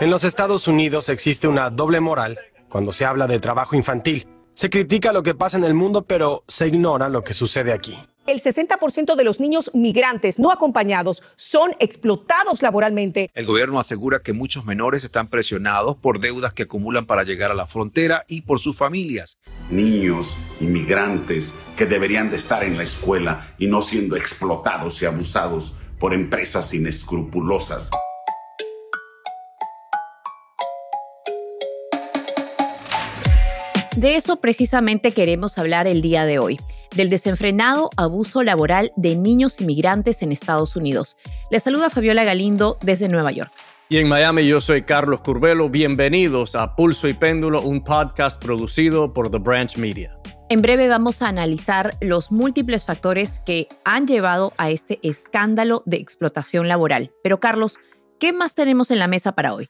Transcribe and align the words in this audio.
En 0.00 0.10
los 0.10 0.24
Estados 0.24 0.68
Unidos 0.68 1.08
existe 1.08 1.48
una 1.48 1.70
doble 1.70 2.00
moral 2.00 2.38
cuando 2.68 2.92
se 2.92 3.04
habla 3.04 3.26
de 3.26 3.38
trabajo 3.38 3.76
infantil. 3.76 4.26
Se 4.54 4.70
critica 4.70 5.12
lo 5.12 5.22
que 5.22 5.34
pasa 5.34 5.56
en 5.56 5.64
el 5.64 5.74
mundo, 5.74 6.02
pero 6.02 6.44
se 6.48 6.68
ignora 6.68 7.08
lo 7.08 7.24
que 7.24 7.34
sucede 7.34 7.72
aquí. 7.72 7.98
El 8.26 8.40
60% 8.40 9.16
de 9.16 9.24
los 9.24 9.40
niños 9.40 9.70
migrantes 9.74 10.38
no 10.38 10.52
acompañados 10.52 11.22
son 11.36 11.72
explotados 11.80 12.62
laboralmente. 12.62 13.30
El 13.34 13.46
gobierno 13.46 13.80
asegura 13.80 14.20
que 14.20 14.32
muchos 14.32 14.64
menores 14.64 15.02
están 15.02 15.28
presionados 15.28 15.96
por 15.96 16.20
deudas 16.20 16.54
que 16.54 16.64
acumulan 16.64 17.06
para 17.06 17.24
llegar 17.24 17.50
a 17.50 17.54
la 17.54 17.66
frontera 17.66 18.24
y 18.28 18.42
por 18.42 18.60
sus 18.60 18.76
familias. 18.76 19.38
Niños 19.70 20.36
inmigrantes 20.60 21.54
que 21.76 21.86
deberían 21.86 22.30
de 22.30 22.36
estar 22.36 22.62
en 22.62 22.76
la 22.76 22.82
escuela 22.82 23.54
y 23.58 23.66
no 23.66 23.82
siendo 23.82 24.16
explotados 24.16 25.00
y 25.02 25.06
abusados 25.06 25.74
por 25.98 26.14
empresas 26.14 26.72
inescrupulosas. 26.74 27.90
De 33.96 34.14
eso 34.14 34.36
precisamente 34.36 35.12
queremos 35.12 35.58
hablar 35.58 35.88
el 35.88 36.00
día 36.00 36.24
de 36.24 36.38
hoy, 36.38 36.60
del 36.94 37.10
desenfrenado 37.10 37.90
abuso 37.96 38.44
laboral 38.44 38.92
de 38.94 39.16
niños 39.16 39.60
inmigrantes 39.60 40.22
en 40.22 40.30
Estados 40.30 40.76
Unidos. 40.76 41.16
Le 41.50 41.58
saluda 41.58 41.90
Fabiola 41.90 42.22
Galindo 42.22 42.78
desde 42.82 43.08
Nueva 43.08 43.32
York. 43.32 43.50
Y 43.88 43.98
en 43.98 44.08
Miami 44.08 44.46
yo 44.46 44.60
soy 44.60 44.82
Carlos 44.82 45.22
Curbelo. 45.22 45.68
Bienvenidos 45.68 46.54
a 46.54 46.76
Pulso 46.76 47.08
y 47.08 47.14
Péndulo, 47.14 47.62
un 47.62 47.82
podcast 47.82 48.40
producido 48.40 49.12
por 49.12 49.28
The 49.28 49.38
Branch 49.38 49.76
Media. 49.76 50.16
En 50.48 50.62
breve 50.62 50.86
vamos 50.86 51.20
a 51.20 51.28
analizar 51.28 51.90
los 52.00 52.30
múltiples 52.30 52.86
factores 52.86 53.42
que 53.44 53.66
han 53.84 54.06
llevado 54.06 54.52
a 54.56 54.70
este 54.70 55.00
escándalo 55.02 55.82
de 55.84 55.96
explotación 55.96 56.68
laboral. 56.68 57.10
Pero 57.24 57.40
Carlos, 57.40 57.80
¿qué 58.20 58.32
más 58.32 58.54
tenemos 58.54 58.92
en 58.92 59.00
la 59.00 59.08
mesa 59.08 59.32
para 59.32 59.52
hoy? 59.52 59.68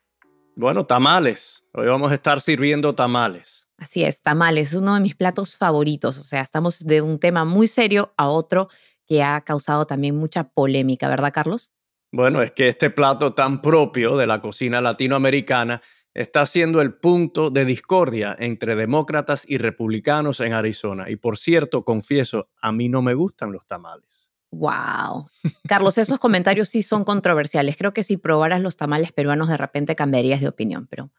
Bueno, 0.57 0.85
tamales. 0.85 1.65
Hoy 1.73 1.87
vamos 1.87 2.11
a 2.11 2.15
estar 2.15 2.43
sirviendo 2.43 2.95
tamales. 2.95 3.60
Así 3.81 4.05
es, 4.05 4.21
tamales, 4.21 4.69
es 4.69 4.75
uno 4.75 4.95
de 4.95 5.01
mis 5.01 5.17
platos 5.17 5.57
favoritos. 5.57 6.19
O 6.19 6.23
sea, 6.23 6.43
estamos 6.43 6.81
de 6.81 7.01
un 7.01 7.19
tema 7.19 7.47
muy 7.47 7.67
serio 7.67 8.13
a 8.19 8.29
otro 8.29 8.69
que 9.07 9.23
ha 9.23 9.41
causado 9.41 9.87
también 9.87 10.17
mucha 10.17 10.45
polémica, 10.45 11.09
¿verdad, 11.09 11.33
Carlos? 11.33 11.73
Bueno, 12.13 12.43
es 12.43 12.53
que 12.53 12.69
este 12.69 12.91
plato 12.91 13.33
tan 13.33 13.63
propio 13.63 14.19
de 14.19 14.27
la 14.27 14.43
cocina 14.43 14.83
latinoamericana 14.83 15.81
está 16.13 16.45
siendo 16.45 16.83
el 16.83 16.93
punto 16.93 17.49
de 17.51 17.65
discordia 17.65 18.37
entre 18.39 18.77
demócratas 18.77 19.45
y 19.49 19.57
republicanos 19.57 20.41
en 20.41 20.53
Arizona. 20.53 21.09
Y 21.09 21.17
por 21.17 21.39
cierto, 21.39 21.83
confieso, 21.83 22.51
a 22.61 22.73
mí 22.73 22.91
no 22.91 23.01
me 23.01 23.15
gustan 23.15 23.51
los 23.51 23.67
tamales. 23.67 24.31
Wow. 24.51 25.31
Carlos, 25.67 25.97
esos 25.97 26.19
comentarios 26.19 26.69
sí 26.69 26.83
son 26.83 27.05
controversiales. 27.05 27.77
Creo 27.79 27.95
que 27.95 28.03
si 28.03 28.19
probaras 28.19 28.61
los 28.61 28.77
tamales 28.77 29.13
peruanos 29.13 29.49
de 29.49 29.57
repente 29.57 29.97
cambiarías 29.97 30.43
de 30.43 30.49
opinión, 30.49 30.87
pero 30.87 31.11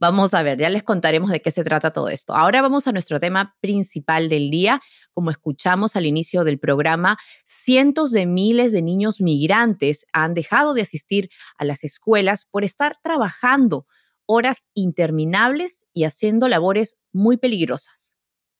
Vamos 0.00 0.32
a 0.32 0.42
ver, 0.42 0.56
ya 0.56 0.70
les 0.70 0.82
contaremos 0.82 1.30
de 1.30 1.42
qué 1.42 1.50
se 1.50 1.62
trata 1.62 1.90
todo 1.90 2.08
esto. 2.08 2.34
Ahora 2.34 2.62
vamos 2.62 2.86
a 2.86 2.92
nuestro 2.92 3.20
tema 3.20 3.54
principal 3.60 4.30
del 4.30 4.50
día. 4.50 4.80
Como 5.12 5.30
escuchamos 5.30 5.94
al 5.94 6.06
inicio 6.06 6.42
del 6.42 6.58
programa, 6.58 7.18
cientos 7.44 8.10
de 8.10 8.24
miles 8.24 8.72
de 8.72 8.80
niños 8.80 9.20
migrantes 9.20 10.06
han 10.14 10.32
dejado 10.32 10.72
de 10.72 10.80
asistir 10.80 11.28
a 11.58 11.66
las 11.66 11.84
escuelas 11.84 12.46
por 12.46 12.64
estar 12.64 12.96
trabajando 13.02 13.86
horas 14.24 14.66
interminables 14.72 15.84
y 15.92 16.04
haciendo 16.04 16.48
labores 16.48 16.96
muy 17.12 17.36
peligrosas. 17.36 18.16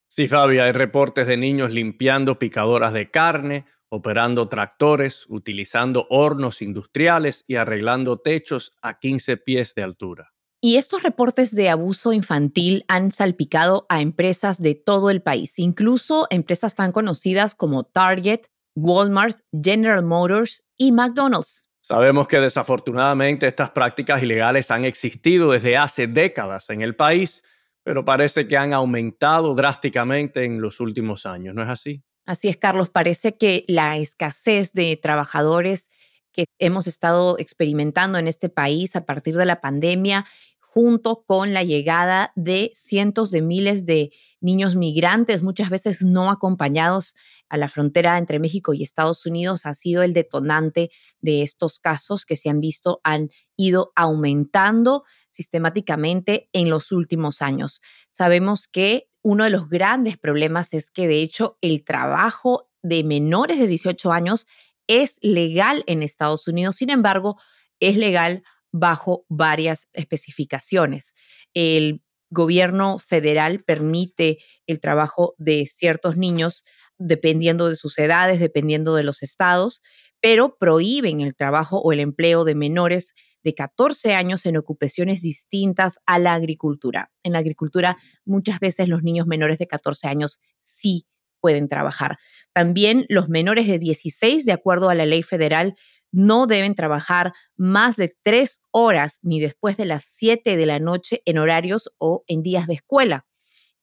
Sí, 0.08 0.28
Fabi, 0.28 0.58
hay 0.58 0.72
reportes 0.72 1.26
de 1.26 1.38
niños 1.38 1.70
limpiando 1.70 2.38
picadoras 2.38 2.92
de 2.92 3.10
carne, 3.10 3.64
operando 3.88 4.48
tractores, 4.48 5.24
utilizando 5.30 6.06
hornos 6.10 6.60
industriales 6.60 7.44
y 7.46 7.56
arreglando 7.56 8.18
techos 8.18 8.74
a 8.82 8.98
15 8.98 9.38
pies 9.38 9.74
de 9.74 9.84
altura. 9.84 10.34
Y 10.62 10.76
estos 10.76 11.02
reportes 11.02 11.54
de 11.54 11.70
abuso 11.70 12.12
infantil 12.12 12.84
han 12.86 13.12
salpicado 13.12 13.86
a 13.88 14.02
empresas 14.02 14.60
de 14.60 14.74
todo 14.74 15.08
el 15.08 15.22
país, 15.22 15.58
incluso 15.58 16.26
empresas 16.28 16.74
tan 16.74 16.92
conocidas 16.92 17.54
como 17.54 17.84
Target, 17.84 18.42
Walmart, 18.74 19.38
General 19.52 20.04
Motors 20.04 20.62
y 20.76 20.92
McDonald's. 20.92 21.66
Sabemos 21.80 22.28
que 22.28 22.40
desafortunadamente 22.40 23.46
estas 23.46 23.70
prácticas 23.70 24.22
ilegales 24.22 24.70
han 24.70 24.84
existido 24.84 25.50
desde 25.50 25.78
hace 25.78 26.06
décadas 26.06 26.68
en 26.68 26.82
el 26.82 26.94
país, 26.94 27.42
pero 27.82 28.04
parece 28.04 28.46
que 28.46 28.58
han 28.58 28.74
aumentado 28.74 29.54
drásticamente 29.54 30.44
en 30.44 30.60
los 30.60 30.78
últimos 30.78 31.24
años, 31.24 31.54
¿no 31.54 31.62
es 31.62 31.70
así? 31.70 32.02
Así 32.26 32.48
es, 32.48 32.58
Carlos. 32.58 32.90
Parece 32.90 33.38
que 33.38 33.64
la 33.66 33.96
escasez 33.96 34.74
de 34.74 34.98
trabajadores 34.98 35.88
que 36.32 36.44
hemos 36.58 36.86
estado 36.86 37.38
experimentando 37.38 38.18
en 38.18 38.28
este 38.28 38.48
país 38.48 38.94
a 38.94 39.04
partir 39.04 39.36
de 39.36 39.46
la 39.46 39.60
pandemia 39.60 40.26
junto 40.72 41.24
con 41.26 41.52
la 41.52 41.64
llegada 41.64 42.32
de 42.36 42.70
cientos 42.74 43.32
de 43.32 43.42
miles 43.42 43.86
de 43.86 44.12
niños 44.40 44.76
migrantes, 44.76 45.42
muchas 45.42 45.68
veces 45.68 46.02
no 46.02 46.30
acompañados 46.30 47.14
a 47.48 47.56
la 47.56 47.66
frontera 47.66 48.16
entre 48.18 48.38
México 48.38 48.72
y 48.72 48.84
Estados 48.84 49.26
Unidos, 49.26 49.66
ha 49.66 49.74
sido 49.74 50.04
el 50.04 50.14
detonante 50.14 50.90
de 51.20 51.42
estos 51.42 51.80
casos 51.80 52.24
que 52.24 52.36
se 52.36 52.50
han 52.50 52.60
visto 52.60 53.00
han 53.02 53.30
ido 53.56 53.92
aumentando 53.96 55.02
sistemáticamente 55.28 56.48
en 56.52 56.70
los 56.70 56.92
últimos 56.92 57.42
años. 57.42 57.80
Sabemos 58.08 58.68
que 58.68 59.08
uno 59.22 59.44
de 59.44 59.50
los 59.50 59.68
grandes 59.68 60.18
problemas 60.18 60.72
es 60.72 60.90
que 60.92 61.08
de 61.08 61.20
hecho 61.20 61.58
el 61.60 61.84
trabajo 61.84 62.70
de 62.80 63.02
menores 63.02 63.58
de 63.58 63.66
18 63.66 64.12
años 64.12 64.46
es 64.86 65.18
legal 65.20 65.82
en 65.88 66.04
Estados 66.04 66.46
Unidos, 66.46 66.76
sin 66.76 66.90
embargo, 66.90 67.40
es 67.80 67.96
legal 67.96 68.44
bajo 68.72 69.24
varias 69.28 69.88
especificaciones. 69.92 71.14
El 71.54 72.02
gobierno 72.30 72.98
federal 72.98 73.64
permite 73.64 74.38
el 74.66 74.80
trabajo 74.80 75.34
de 75.38 75.66
ciertos 75.66 76.16
niños 76.16 76.64
dependiendo 76.98 77.68
de 77.68 77.76
sus 77.76 77.98
edades, 77.98 78.40
dependiendo 78.40 78.94
de 78.94 79.02
los 79.02 79.22
estados, 79.22 79.82
pero 80.20 80.56
prohíben 80.58 81.20
el 81.20 81.34
trabajo 81.34 81.80
o 81.80 81.92
el 81.92 82.00
empleo 82.00 82.44
de 82.44 82.54
menores 82.54 83.14
de 83.42 83.54
14 83.54 84.14
años 84.14 84.44
en 84.46 84.58
ocupaciones 84.58 85.22
distintas 85.22 85.98
a 86.06 86.18
la 86.18 86.34
agricultura. 86.34 87.10
En 87.22 87.32
la 87.32 87.38
agricultura 87.38 87.96
muchas 88.24 88.60
veces 88.60 88.88
los 88.88 89.02
niños 89.02 89.26
menores 89.26 89.58
de 89.58 89.66
14 89.66 90.08
años 90.08 90.40
sí 90.62 91.06
pueden 91.40 91.68
trabajar. 91.68 92.18
También 92.52 93.06
los 93.08 93.28
menores 93.28 93.66
de 93.66 93.78
16, 93.78 94.44
de 94.44 94.52
acuerdo 94.52 94.90
a 94.90 94.94
la 94.94 95.06
ley 95.06 95.22
federal, 95.22 95.74
no 96.12 96.46
deben 96.46 96.74
trabajar 96.74 97.32
más 97.56 97.96
de 97.96 98.16
tres 98.22 98.60
horas 98.70 99.18
ni 99.22 99.40
después 99.40 99.76
de 99.76 99.84
las 99.84 100.04
siete 100.04 100.56
de 100.56 100.66
la 100.66 100.78
noche 100.78 101.22
en 101.24 101.38
horarios 101.38 101.94
o 101.98 102.24
en 102.26 102.42
días 102.42 102.66
de 102.66 102.74
escuela. 102.74 103.26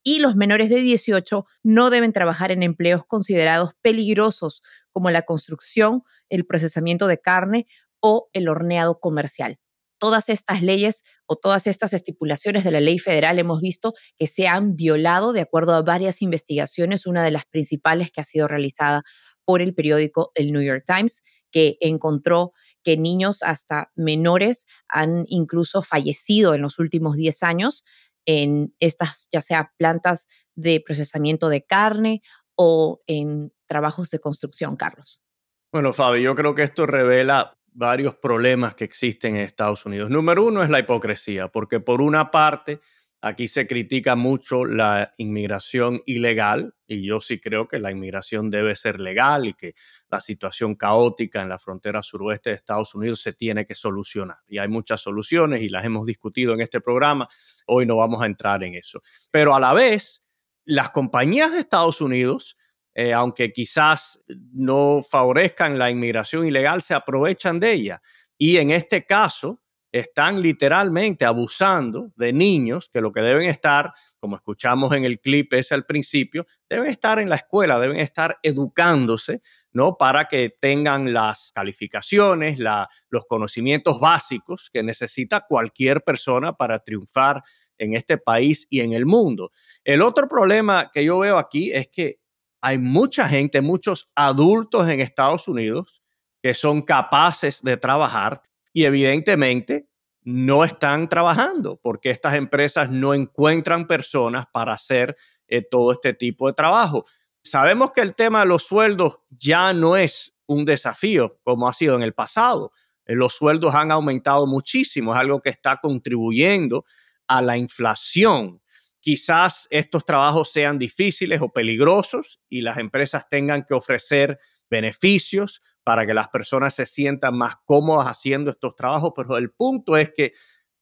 Y 0.03 0.19
los 0.19 0.35
menores 0.35 0.69
de 0.69 0.77
18 0.77 1.45
no 1.63 1.89
deben 1.89 2.13
trabajar 2.13 2.51
en 2.51 2.63
empleos 2.63 3.03
considerados 3.05 3.73
peligrosos 3.81 4.61
como 4.91 5.09
la 5.09 5.23
construcción, 5.23 6.03
el 6.29 6.45
procesamiento 6.45 7.07
de 7.07 7.19
carne 7.19 7.67
o 7.99 8.29
el 8.33 8.47
horneado 8.47 8.99
comercial. 8.99 9.59
Todas 9.99 10.29
estas 10.29 10.61
leyes 10.61 11.03
o 11.25 11.35
todas 11.35 11.65
estas 11.65 11.93
estipulaciones 11.93 12.63
de 12.63 12.71
la 12.71 12.79
ley 12.79 12.99
federal 12.99 13.39
hemos 13.39 13.61
visto 13.61 13.95
que 14.17 14.27
se 14.27 14.47
han 14.47 14.75
violado 14.75 15.33
de 15.33 15.41
acuerdo 15.41 15.73
a 15.73 15.81
varias 15.81 16.21
investigaciones, 16.21 17.07
una 17.07 17.23
de 17.23 17.31
las 17.31 17.45
principales 17.45 18.11
que 18.11 18.21
ha 18.21 18.23
sido 18.23 18.47
realizada 18.47 19.03
por 19.43 19.61
el 19.61 19.73
periódico 19.73 20.31
El 20.35 20.51
New 20.51 20.61
York 20.61 20.83
Times, 20.85 21.23
que 21.57 21.79
encontró 21.81 22.53
que 22.83 22.97
niños 22.97 23.41
hasta 23.41 23.91
menores 23.95 24.67
han 24.87 25.25
incluso 25.27 25.81
fallecido 25.81 26.53
en 26.53 26.61
los 26.61 26.77
últimos 26.77 27.17
10 27.17 27.41
años 27.41 27.83
en 28.27 28.75
estas, 28.79 29.27
ya 29.31 29.41
sea 29.41 29.73
plantas 29.75 30.27
de 30.53 30.83
procesamiento 30.85 31.49
de 31.49 31.65
carne 31.65 32.21
o 32.55 33.01
en 33.07 33.51
trabajos 33.65 34.11
de 34.11 34.19
construcción, 34.19 34.75
Carlos. 34.75 35.23
Bueno, 35.71 35.93
Fabi, 35.93 36.21
yo 36.21 36.35
creo 36.35 36.53
que 36.53 36.61
esto 36.61 36.85
revela 36.85 37.57
varios 37.71 38.13
problemas 38.13 38.75
que 38.75 38.83
existen 38.83 39.35
en 39.35 39.41
Estados 39.41 39.83
Unidos. 39.87 40.11
Número 40.11 40.45
uno 40.45 40.61
es 40.61 40.69
la 40.69 40.77
hipocresía, 40.77 41.47
porque 41.47 41.79
por 41.79 42.03
una 42.03 42.29
parte, 42.29 42.81
Aquí 43.21 43.47
se 43.47 43.65
critica 43.65 44.15
mucho 44.15 44.63
la 44.63 45.15
inmigración 45.17 46.03
ilegal 46.05 46.75
y 46.85 47.03
yo 47.03 47.19
sí 47.19 47.39
creo 47.39 47.67
que 47.67 47.79
la 47.79 47.91
inmigración 47.91 48.51
debe 48.51 48.75
ser 48.75 48.99
legal 48.99 49.47
y 49.47 49.55
que 49.55 49.73
la 50.07 50.21
situación 50.21 50.75
caótica 50.75 51.41
en 51.41 51.49
la 51.49 51.57
frontera 51.57 52.03
suroeste 52.03 52.51
de 52.51 52.57
Estados 52.57 52.93
Unidos 52.93 53.19
se 53.21 53.33
tiene 53.33 53.65
que 53.65 53.73
solucionar. 53.73 54.37
Y 54.47 54.59
hay 54.59 54.67
muchas 54.67 55.01
soluciones 55.01 55.63
y 55.63 55.69
las 55.69 55.83
hemos 55.83 56.05
discutido 56.05 56.53
en 56.53 56.61
este 56.61 56.79
programa. 56.79 57.27
Hoy 57.65 57.87
no 57.87 57.97
vamos 57.97 58.21
a 58.21 58.27
entrar 58.27 58.63
en 58.63 58.75
eso. 58.75 59.01
Pero 59.31 59.55
a 59.55 59.59
la 59.59 59.73
vez, 59.73 60.23
las 60.63 60.91
compañías 60.91 61.51
de 61.51 61.59
Estados 61.59 62.01
Unidos, 62.01 62.55
eh, 62.93 63.13
aunque 63.13 63.51
quizás 63.51 64.21
no 64.27 65.01
favorezcan 65.01 65.79
la 65.79 65.89
inmigración 65.89 66.45
ilegal, 66.45 66.83
se 66.83 66.93
aprovechan 66.93 67.59
de 67.59 67.73
ella. 67.73 68.01
Y 68.37 68.57
en 68.57 68.69
este 68.69 69.05
caso, 69.07 69.59
están 69.91 70.41
literalmente 70.41 71.25
abusando 71.25 72.11
de 72.15 72.33
niños 72.33 72.89
que 72.91 73.01
lo 73.01 73.11
que 73.11 73.21
deben 73.21 73.49
estar, 73.49 73.93
como 74.19 74.35
escuchamos 74.35 74.91
en 74.93 75.05
el 75.05 75.19
clip 75.19 75.53
ese 75.53 75.73
al 75.73 75.85
principio, 75.85 76.45
deben 76.69 76.89
estar 76.89 77.19
en 77.19 77.29
la 77.29 77.37
escuela, 77.37 77.79
deben 77.79 77.97
estar 77.97 78.37
educándose, 78.43 79.41
¿no? 79.71 79.97
Para 79.97 80.25
que 80.25 80.55
tengan 80.59 81.13
las 81.13 81.51
calificaciones, 81.53 82.59
los 82.59 83.25
conocimientos 83.25 83.99
básicos 83.99 84.69
que 84.71 84.83
necesita 84.83 85.45
cualquier 85.47 86.03
persona 86.03 86.53
para 86.53 86.79
triunfar 86.79 87.41
en 87.77 87.95
este 87.95 88.17
país 88.17 88.67
y 88.69 88.81
en 88.81 88.93
el 88.93 89.05
mundo. 89.05 89.51
El 89.83 90.01
otro 90.01 90.27
problema 90.27 90.89
que 90.93 91.05
yo 91.05 91.19
veo 91.19 91.37
aquí 91.37 91.71
es 91.71 91.87
que 91.87 92.19
hay 92.61 92.79
mucha 92.79 93.29
gente, 93.29 93.61
muchos 93.61 94.09
adultos 94.15 94.89
en 94.89 94.99
Estados 94.99 95.47
Unidos 95.47 96.01
que 96.41 96.53
son 96.53 96.81
capaces 96.81 97.61
de 97.61 97.77
trabajar 97.77 98.41
y 98.77 98.85
evidentemente 98.85 99.89
no 100.21 100.63
están 100.63 101.09
trabajando 101.09 101.79
porque 101.81 102.11
estas 102.11 102.35
empresas 102.35 102.91
no 102.91 103.15
encuentran 103.15 103.87
personas 103.87 104.45
para 104.53 104.73
hacer 104.73 105.17
eh, 105.47 105.63
todo 105.63 105.93
este 105.93 106.13
tipo 106.13 106.45
de 106.45 106.53
trabajo. 106.53 107.03
Sabemos 107.43 107.91
que 107.91 108.01
el 108.01 108.13
tema 108.13 108.41
de 108.41 108.45
los 108.45 108.61
sueldos 108.61 109.15
ya 109.31 109.73
no 109.73 109.97
es 109.97 110.35
un 110.45 110.63
desafío 110.63 111.39
como 111.41 111.67
ha 111.67 111.73
sido 111.73 111.95
en 111.95 112.03
el 112.03 112.13
pasado. 112.13 112.71
Eh, 113.07 113.15
los 113.15 113.33
sueldos 113.33 113.73
han 113.73 113.91
aumentado 113.91 114.45
muchísimo, 114.45 115.11
es 115.11 115.19
algo 115.21 115.41
que 115.41 115.49
está 115.49 115.77
contribuyendo 115.77 116.85
a 117.25 117.41
la 117.41 117.57
inflación. 117.57 118.61
Quizás 118.99 119.67
estos 119.71 120.05
trabajos 120.05 120.51
sean 120.51 120.77
difíciles 120.77 121.41
o 121.41 121.49
peligrosos 121.49 122.39
y 122.47 122.61
las 122.61 122.77
empresas 122.77 123.27
tengan 123.27 123.63
que 123.63 123.73
ofrecer 123.73 124.37
beneficios 124.69 125.61
para 125.87 126.05
que 126.05 126.13
las 126.13 126.27
personas 126.27 126.75
se 126.75 126.85
sientan 126.85 127.37
más 127.37 127.55
cómodas 127.63 128.07
haciendo 128.07 128.51
estos 128.51 128.75
trabajos, 128.75 129.13
pero 129.15 129.37
el 129.37 129.51
punto 129.51 129.95
es 129.95 130.11
que 130.13 130.33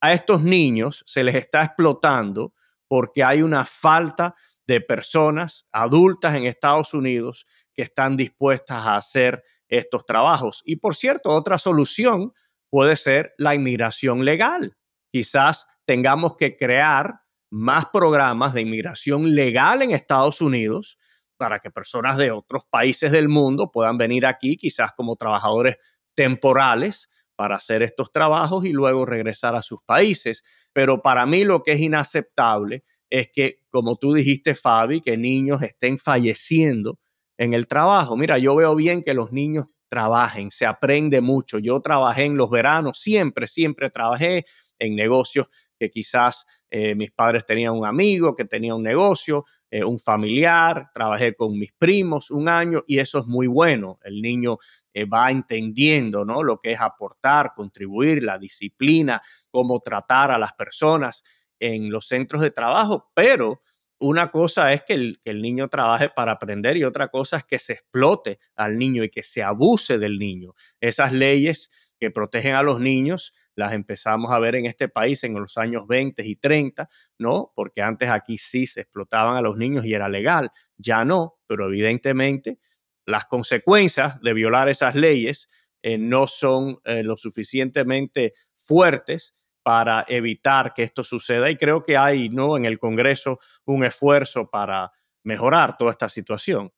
a 0.02 0.14
estos 0.14 0.42
niños 0.42 1.04
se 1.06 1.24
les 1.24 1.36
está 1.36 1.64
explotando 1.64 2.56
porque 2.88 3.24
hay 3.24 3.44
una 3.44 3.66
falta 3.66 4.34
de 4.66 4.82
personas 4.82 5.68
adultas 5.72 6.34
en 6.34 6.48
Estados 6.48 6.96
Unidos 6.96 7.46
que 7.72 7.84
están 7.84 8.18
dispuestas 8.18 8.84
a 8.84 8.96
hacer 8.96 9.44
estos 9.68 10.08
trabajos. 10.08 10.64
Y 10.66 10.78
por 10.78 10.96
cierto, 10.96 11.30
otra 11.30 11.60
solución 11.60 12.34
puede 12.72 12.96
ser 12.96 13.36
la 13.38 13.54
inmigración 13.54 14.26
legal. 14.26 14.76
Quizás 15.12 15.68
tengamos 15.86 16.36
que 16.36 16.58
crear 16.58 17.20
más 17.52 17.86
programas 17.94 18.56
de 18.56 18.62
inmigración 18.62 19.36
legal 19.36 19.84
en 19.84 19.92
Estados 19.92 20.42
Unidos 20.42 20.98
para 21.38 21.60
que 21.60 21.72
personas 21.72 22.18
de 22.18 22.32
otros 22.32 22.64
países 22.70 23.12
del 23.12 23.30
mundo 23.30 23.72
puedan 23.72 23.98
venir 23.98 24.26
aquí, 24.26 24.58
quizás 24.58 24.92
como 24.94 25.16
trabajadores 25.16 25.78
temporales, 26.14 27.10
para 27.36 27.56
hacer 27.56 27.84
estos 27.84 28.12
trabajos 28.12 28.66
y 28.66 28.72
luego 28.72 29.06
regresar 29.06 29.56
a 29.56 29.62
sus 29.62 29.80
países. 29.86 30.44
Pero 30.74 31.02
para 31.02 31.26
mí 31.26 31.44
lo 31.44 31.64
que 31.64 31.74
es 31.74 31.80
inaceptable 31.82 32.84
es 33.10 33.30
que, 33.32 33.62
como 33.70 33.98
tú 33.98 34.14
dijiste, 34.14 34.56
Fabi, 34.56 35.02
que 35.02 35.18
niños 35.18 35.62
estén 35.62 35.98
falleciendo 35.98 37.00
en 37.38 37.54
el 37.54 37.68
trabajo. 37.68 38.16
Mira, 38.16 38.38
yo 38.38 38.56
veo 38.56 38.76
bien 38.76 39.02
que 39.02 39.14
los 39.14 39.32
niños 39.32 39.66
trabajen, 39.90 40.52
se 40.52 40.66
aprende 40.66 41.22
mucho. 41.22 41.60
Yo 41.60 41.80
trabajé 41.82 42.26
en 42.26 42.38
los 42.38 42.50
veranos, 42.50 43.00
siempre, 43.00 43.48
siempre 43.48 43.90
trabajé 43.90 44.46
en 44.80 44.96
negocios 44.96 45.48
que 45.78 45.90
quizás 45.90 46.46
eh, 46.70 46.96
mis 46.96 47.12
padres 47.12 47.46
tenían 47.46 47.74
un 47.74 47.86
amigo 47.86 48.36
que 48.36 48.46
tenía 48.46 48.76
un 48.76 48.84
negocio, 48.84 49.46
eh, 49.76 49.84
un 49.84 50.00
familiar, 50.00 50.90
trabajé 50.94 51.36
con 51.36 51.60
mis 51.60 51.74
primos 51.74 52.32
un 52.32 52.48
año 52.48 52.86
y 52.88 53.00
eso 53.00 53.20
es 53.20 53.26
muy 53.26 53.46
bueno. 53.46 54.00
El 54.06 54.22
niño 54.22 54.58
eh, 54.94 55.04
va 55.04 55.30
entendiendo 55.30 56.24
¿no? 56.24 56.44
lo 56.44 56.62
que 56.62 56.72
es 56.72 56.80
aportar, 56.80 57.52
contribuir, 57.54 58.24
la 58.24 58.38
disciplina, 58.38 59.22
cómo 59.52 59.82
tratar 59.82 60.32
a 60.32 60.38
las 60.38 60.54
personas 60.54 61.24
en 61.60 61.92
los 61.92 62.08
centros 62.08 62.42
de 62.42 62.52
trabajo, 62.52 63.12
pero 63.14 63.64
una 64.00 64.32
cosa 64.32 64.72
es 64.72 64.82
que 64.84 64.94
el, 64.94 65.20
que 65.22 65.32
el, 65.32 65.42
niño 65.42 65.68
trabaje 65.68 66.08
para 66.08 66.32
aprender 66.32 66.78
y 66.78 66.86
otra 66.86 67.10
cosa 67.10 67.36
es 67.36 67.44
que 67.44 67.60
se 67.60 67.74
explote 67.74 68.40
al 68.56 68.78
niño 68.78 69.04
y 69.04 69.10
que 69.10 69.24
se 69.24 69.44
abuse 69.44 69.98
del 69.98 70.20
niño. 70.20 70.54
Esas 70.80 71.12
leyes 71.12 71.70
que 72.06 72.12
protegen 72.12 72.54
a 72.54 72.62
los 72.62 72.80
niños 72.80 73.34
las 73.56 73.74
empezamos 73.74 74.32
a 74.32 74.38
ver 74.38 74.56
en 74.56 74.68
este 74.68 74.88
país 74.88 75.24
en 75.24 75.34
los 75.34 75.58
años 75.58 75.88
20 75.88 76.24
y 76.24 76.36
30, 76.36 76.88
¿no? 77.18 77.52
Porque 77.56 77.82
antes 77.82 78.12
aquí 78.12 78.38
sí 78.38 78.68
se 78.68 78.82
explotaban 78.82 79.38
a 79.38 79.42
los 79.42 79.58
niños 79.58 79.86
y 79.86 79.96
era 79.96 80.08
legal, 80.08 80.52
ya 80.78 81.04
no, 81.04 81.40
pero 81.48 81.66
evidentemente 81.66 82.60
las 83.08 83.26
consecuencias 83.26 84.22
de 84.22 84.34
violar 84.34 84.70
esas 84.70 84.94
leyes 84.94 85.48
eh, 85.82 85.98
no 85.98 86.28
son 86.28 86.80
eh, 86.84 87.02
lo 87.02 87.18
suficientemente 87.18 88.34
fuertes 88.56 89.34
para 89.64 90.06
evitar 90.08 90.76
que 90.76 90.84
esto 90.84 91.04
suceda 91.04 91.50
y 91.50 91.58
creo 91.58 91.82
que 91.82 91.98
hay 91.98 92.30
¿no? 92.30 92.56
en 92.56 92.66
el 92.66 92.78
Congreso 92.78 93.40
un 93.66 93.84
esfuerzo 93.84 94.48
para 94.48 94.92
mejorar 95.24 95.76
toda 95.76 95.90
esta 95.90 96.08
situación. 96.08 96.72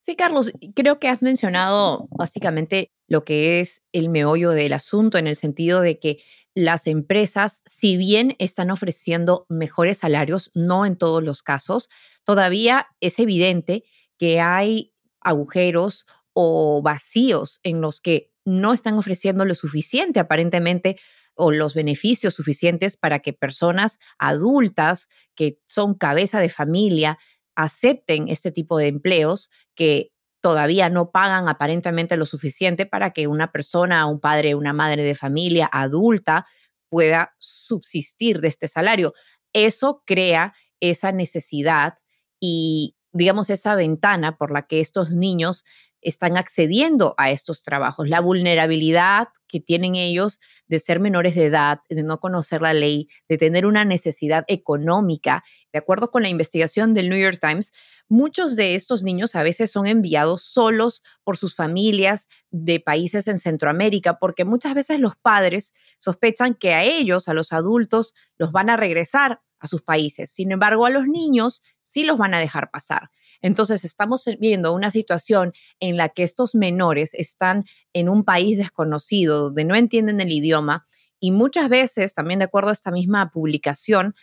Sí, 0.00 0.16
Carlos, 0.16 0.52
creo 0.74 0.98
que 0.98 1.08
has 1.08 1.22
mencionado 1.22 2.08
básicamente 2.10 2.90
lo 3.06 3.24
que 3.24 3.60
es 3.60 3.82
el 3.92 4.08
meollo 4.08 4.50
del 4.50 4.72
asunto 4.72 5.18
en 5.18 5.26
el 5.26 5.36
sentido 5.36 5.80
de 5.80 5.98
que 5.98 6.22
las 6.54 6.86
empresas, 6.86 7.62
si 7.66 7.96
bien 7.96 8.36
están 8.38 8.70
ofreciendo 8.70 9.46
mejores 9.48 9.98
salarios, 9.98 10.50
no 10.54 10.86
en 10.86 10.96
todos 10.96 11.22
los 11.22 11.42
casos, 11.42 11.88
todavía 12.24 12.86
es 13.00 13.18
evidente 13.18 13.84
que 14.18 14.40
hay 14.40 14.92
agujeros 15.20 16.06
o 16.32 16.80
vacíos 16.82 17.60
en 17.62 17.80
los 17.80 18.00
que 18.00 18.30
no 18.44 18.72
están 18.72 18.98
ofreciendo 18.98 19.44
lo 19.44 19.54
suficiente 19.54 20.20
aparentemente 20.20 20.96
o 21.34 21.50
los 21.50 21.74
beneficios 21.74 22.34
suficientes 22.34 22.96
para 22.96 23.18
que 23.18 23.32
personas 23.32 23.98
adultas 24.18 25.08
que 25.34 25.58
son 25.66 25.94
cabeza 25.94 26.38
de 26.38 26.48
familia 26.48 27.18
acepten 27.56 28.28
este 28.28 28.52
tipo 28.52 28.78
de 28.78 28.88
empleos 28.88 29.50
que 29.74 30.12
todavía 30.44 30.90
no 30.90 31.10
pagan 31.10 31.48
aparentemente 31.48 32.18
lo 32.18 32.26
suficiente 32.26 32.84
para 32.84 33.12
que 33.12 33.28
una 33.28 33.50
persona, 33.50 34.04
un 34.04 34.20
padre, 34.20 34.54
una 34.54 34.74
madre 34.74 35.02
de 35.02 35.14
familia 35.14 35.70
adulta 35.72 36.44
pueda 36.90 37.34
subsistir 37.38 38.42
de 38.42 38.48
este 38.48 38.68
salario. 38.68 39.14
Eso 39.54 40.02
crea 40.04 40.52
esa 40.80 41.12
necesidad 41.12 41.94
y, 42.38 42.94
digamos, 43.10 43.48
esa 43.48 43.74
ventana 43.74 44.36
por 44.36 44.52
la 44.52 44.66
que 44.66 44.80
estos 44.80 45.12
niños 45.12 45.64
están 46.04 46.36
accediendo 46.36 47.14
a 47.18 47.30
estos 47.30 47.62
trabajos, 47.62 48.08
la 48.08 48.20
vulnerabilidad 48.20 49.28
que 49.48 49.60
tienen 49.60 49.94
ellos 49.94 50.40
de 50.66 50.78
ser 50.78 51.00
menores 51.00 51.34
de 51.34 51.46
edad, 51.46 51.80
de 51.88 52.02
no 52.02 52.20
conocer 52.20 52.62
la 52.62 52.74
ley, 52.74 53.08
de 53.28 53.38
tener 53.38 53.66
una 53.66 53.84
necesidad 53.84 54.44
económica. 54.48 55.44
De 55.72 55.78
acuerdo 55.78 56.10
con 56.10 56.22
la 56.22 56.28
investigación 56.28 56.94
del 56.94 57.08
New 57.08 57.18
York 57.18 57.38
Times, 57.40 57.72
muchos 58.08 58.56
de 58.56 58.74
estos 58.74 59.02
niños 59.02 59.34
a 59.34 59.42
veces 59.42 59.70
son 59.70 59.86
enviados 59.86 60.42
solos 60.42 61.02
por 61.22 61.36
sus 61.36 61.54
familias 61.54 62.28
de 62.50 62.80
países 62.80 63.28
en 63.28 63.38
Centroamérica, 63.38 64.18
porque 64.18 64.44
muchas 64.44 64.74
veces 64.74 65.00
los 65.00 65.16
padres 65.16 65.72
sospechan 65.98 66.54
que 66.54 66.74
a 66.74 66.82
ellos, 66.82 67.28
a 67.28 67.34
los 67.34 67.52
adultos, 67.52 68.14
los 68.38 68.52
van 68.52 68.70
a 68.70 68.76
regresar 68.76 69.40
a 69.58 69.66
sus 69.66 69.82
países. 69.82 70.30
Sin 70.30 70.52
embargo, 70.52 70.84
a 70.84 70.90
los 70.90 71.06
niños 71.06 71.62
sí 71.80 72.04
los 72.04 72.18
van 72.18 72.34
a 72.34 72.38
dejar 72.38 72.70
pasar. 72.70 73.10
Entonces, 73.42 73.84
estamos 73.84 74.24
viendo 74.38 74.72
una 74.72 74.90
situación 74.90 75.52
en 75.80 75.96
la 75.96 76.08
que 76.08 76.22
estos 76.22 76.54
menores 76.54 77.14
están 77.14 77.64
en 77.92 78.08
un 78.08 78.24
país 78.24 78.58
desconocido, 78.58 79.44
donde 79.44 79.64
no 79.64 79.74
entienden 79.74 80.20
el 80.20 80.32
idioma 80.32 80.86
y 81.24 81.30
muchas 81.30 81.70
veces, 81.70 82.12
también 82.12 82.38
de 82.38 82.44
acuerdo 82.44 82.68
a 82.68 82.74
esta 82.74 82.90
misma 82.90 83.30
publicación, 83.30 84.14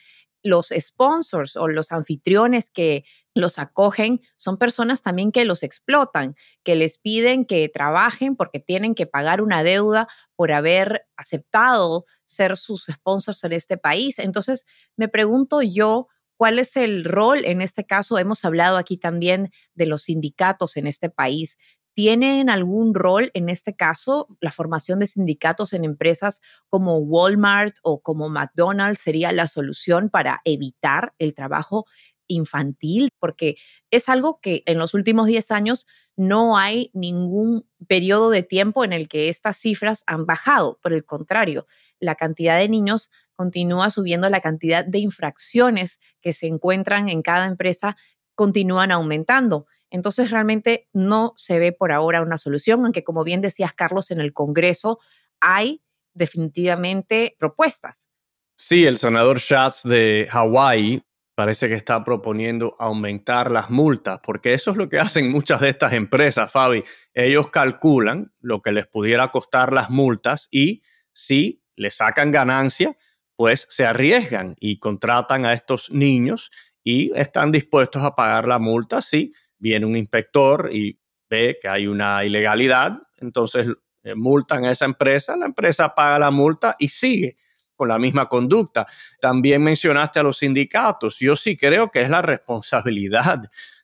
los 0.44 0.74
sponsors 0.78 1.56
o 1.56 1.68
los 1.68 1.92
anfitriones 1.92 2.70
que 2.70 3.06
los 3.34 3.58
acogen 3.58 4.22
son 4.38 4.58
personas 4.58 5.02
también 5.02 5.32
que 5.32 5.46
los 5.46 5.64
explotan, 5.64 6.36
que 6.64 6.76
les 6.76 7.00
piden 7.00 7.46
que 7.46 7.70
trabajen 7.70 8.36
porque 8.36 8.60
tienen 8.60 8.94
que 8.94 9.08
pagar 9.08 9.42
una 9.42 9.64
deuda 9.64 10.08
por 10.36 10.52
haber 10.52 11.08
aceptado 11.16 12.06
ser 12.26 12.56
sus 12.56 12.86
sponsors 12.86 13.44
en 13.46 13.54
este 13.54 13.78
país. 13.78 14.20
Entonces, 14.20 14.66
me 14.96 15.08
pregunto 15.08 15.64
yo, 15.64 16.08
¿Cuál 16.42 16.58
es 16.58 16.76
el 16.76 17.04
rol 17.04 17.46
en 17.46 17.62
este 17.62 17.86
caso? 17.86 18.18
Hemos 18.18 18.44
hablado 18.46 18.78
aquí 18.78 18.98
también 18.98 19.52
de 19.76 19.86
los 19.86 20.06
sindicatos 20.06 20.76
en 20.76 20.88
este 20.88 21.12
país. 21.12 21.60
¿Tienen 21.94 22.50
algún 22.50 22.96
rol 22.96 23.30
en 23.36 23.48
este 23.48 23.76
caso? 23.76 24.26
La 24.40 24.52
formación 24.52 24.98
de 24.98 25.06
sindicatos 25.06 25.72
en 25.74 25.86
empresas 25.86 26.42
como 26.68 26.98
Walmart 26.98 27.76
o 27.84 28.02
como 28.02 28.28
McDonald's 28.28 29.02
sería 29.02 29.32
la 29.32 29.46
solución 29.46 30.10
para 30.10 30.42
evitar 30.44 31.14
el 31.20 31.36
trabajo 31.36 31.86
infantil, 32.26 33.10
porque 33.20 33.58
es 33.92 34.10
algo 34.10 34.40
que 34.42 34.64
en 34.66 34.80
los 34.80 34.96
últimos 34.96 35.28
10 35.28 35.52
años 35.52 35.86
no 36.18 36.58
hay 36.58 36.90
ningún 36.94 37.68
periodo 37.88 38.32
de 38.32 38.42
tiempo 38.42 38.84
en 38.84 38.94
el 38.94 39.08
que 39.08 39.30
estas 39.30 39.58
cifras 39.58 40.04
han 40.08 40.26
bajado. 40.26 40.80
Por 40.82 40.94
el 40.94 41.06
contrario, 41.06 41.68
la 42.00 42.16
cantidad 42.16 42.58
de 42.58 42.68
niños 42.68 43.12
continúa 43.42 43.90
subiendo, 43.90 44.30
la 44.30 44.40
cantidad 44.40 44.86
de 44.86 45.00
infracciones 45.00 46.00
que 46.22 46.32
se 46.32 46.46
encuentran 46.46 47.10
en 47.10 47.24
cada 47.24 47.48
empresa 47.48 47.98
continúan 48.36 48.92
aumentando. 48.92 49.66
Entonces 49.90 50.30
realmente 50.30 50.88
no 50.94 51.34
se 51.38 51.58
ve 51.58 51.72
por 51.72 51.92
ahora 51.92 52.22
una 52.22 52.38
solución, 52.38 52.84
aunque 52.84 53.04
como 53.04 53.24
bien 53.24 53.42
decías 53.42 53.74
Carlos, 53.74 54.12
en 54.12 54.22
el 54.22 54.32
Congreso 54.32 55.00
hay 55.40 55.82
definitivamente 56.14 57.36
propuestas. 57.40 58.08
Sí, 58.56 58.86
el 58.86 58.98
senador 58.98 59.40
Schatz 59.40 59.82
de 59.82 60.28
Hawái 60.30 61.04
parece 61.34 61.68
que 61.68 61.74
está 61.74 62.04
proponiendo 62.04 62.76
aumentar 62.78 63.50
las 63.50 63.72
multas, 63.72 64.20
porque 64.24 64.54
eso 64.54 64.70
es 64.70 64.78
lo 64.78 64.88
que 64.88 65.00
hacen 65.06 65.32
muchas 65.32 65.62
de 65.62 65.70
estas 65.70 65.94
empresas, 65.94 66.52
Fabi. 66.52 66.84
Ellos 67.16 67.50
calculan 67.50 68.32
lo 68.40 68.62
que 68.62 68.72
les 68.72 68.86
pudiera 68.86 69.32
costar 69.32 69.74
las 69.74 69.90
multas 69.90 70.48
y 70.52 70.84
si 71.12 71.64
le 71.76 71.90
sacan 71.90 72.32
ganancia, 72.32 72.96
pues 73.42 73.66
se 73.72 73.88
arriesgan 73.88 74.56
y 74.60 74.78
contratan 74.78 75.48
a 75.48 75.54
estos 75.54 75.90
niños 75.90 76.52
y 76.84 77.12
están 77.18 77.52
dispuestos 77.52 78.04
a 78.04 78.14
pagar 78.14 78.48
la 78.48 78.60
multa 78.60 79.02
si 79.02 79.34
viene 79.58 79.88
un 79.88 79.98
inspector 79.98 80.70
y 80.72 81.00
ve 81.28 81.58
que 81.60 81.68
hay 81.68 81.88
una 81.88 82.24
ilegalidad, 82.24 83.00
entonces 83.18 83.66
eh, 84.04 84.14
multan 84.14 84.66
a 84.66 84.70
esa 84.70 84.86
empresa, 84.86 85.36
la 85.36 85.48
empresa 85.48 85.96
paga 85.96 86.20
la 86.20 86.30
multa 86.30 86.76
y 86.78 86.90
sigue 86.90 87.36
con 87.76 87.88
la 87.88 87.98
misma 87.98 88.30
conducta. 88.30 88.86
También 89.20 89.64
mencionaste 89.64 90.20
a 90.20 90.24
los 90.24 90.38
sindicatos. 90.38 91.18
Yo 91.18 91.36
sí 91.36 91.58
creo 91.58 91.90
que 91.90 92.02
es 92.02 92.12
la 92.12 92.22
responsabilidad 92.22 93.42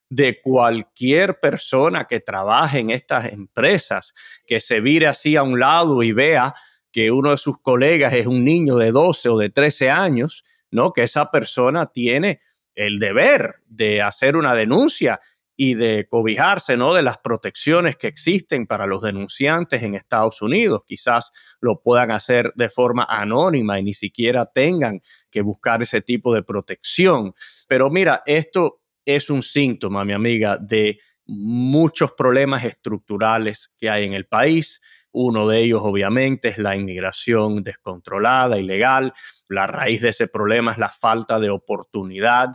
de 0.08 0.40
cualquier 0.40 1.40
persona 1.40 2.06
que 2.06 2.20
trabaje 2.20 2.78
en 2.78 2.92
estas 2.92 3.26
empresas, 3.26 4.14
que 4.46 4.60
se 4.60 4.82
vire 4.82 5.08
así 5.08 5.36
a 5.36 5.42
un 5.42 5.60
lado 5.60 6.04
y 6.04 6.12
vea 6.12 6.54
que 6.98 7.12
uno 7.12 7.30
de 7.30 7.38
sus 7.38 7.60
colegas 7.60 8.12
es 8.14 8.26
un 8.26 8.44
niño 8.44 8.76
de 8.76 8.92
12 8.92 9.30
o 9.30 9.38
de 9.38 9.52
13 9.52 9.92
años, 9.92 10.44
¿no? 10.72 10.94
Que 10.94 11.04
esa 11.04 11.30
persona 11.30 11.92
tiene 11.94 12.40
el 12.74 12.98
deber 12.98 13.58
de 13.68 14.02
hacer 14.02 14.36
una 14.36 14.56
denuncia 14.56 15.20
y 15.56 15.76
de 15.76 16.08
cobijarse 16.10 16.76
¿no? 16.76 16.96
de 16.96 17.04
las 17.04 17.20
protecciones 17.20 17.98
que 17.98 18.08
existen 18.08 18.66
para 18.66 18.88
los 18.88 19.04
denunciantes 19.04 19.84
en 19.84 19.94
Estados 19.94 20.42
Unidos. 20.42 20.82
Quizás 20.88 21.32
lo 21.62 21.82
puedan 21.84 22.10
hacer 22.10 22.52
de 22.56 22.68
forma 22.68 23.06
anónima 23.08 23.80
y 23.80 23.84
ni 23.84 23.94
siquiera 23.94 24.48
tengan 24.52 25.04
que 25.30 25.42
buscar 25.42 25.84
ese 25.84 26.02
tipo 26.02 26.34
de 26.34 26.42
protección. 26.42 27.36
Pero 27.68 27.92
mira, 27.92 28.24
esto 28.26 28.82
es 29.06 29.30
un 29.30 29.44
síntoma, 29.44 30.04
mi 30.04 30.14
amiga, 30.14 30.58
de 30.58 30.98
muchos 31.28 32.14
problemas 32.14 32.66
estructurales 32.66 33.72
que 33.78 33.88
hay 33.88 34.06
en 34.06 34.14
el 34.14 34.26
país. 34.26 34.82
Uno 35.20 35.48
de 35.48 35.64
ellos, 35.64 35.82
obviamente, 35.84 36.50
es 36.50 36.60
la 36.60 36.76
inmigración 36.76 37.64
descontrolada, 37.64 38.60
ilegal. 38.60 39.14
La 39.50 39.66
raíz 39.66 40.02
de 40.02 40.10
ese 40.10 40.28
problema 40.28 40.74
es 40.74 40.78
la 40.78 40.90
falta 40.90 41.40
de 41.40 41.50
oportunidad 41.50 42.52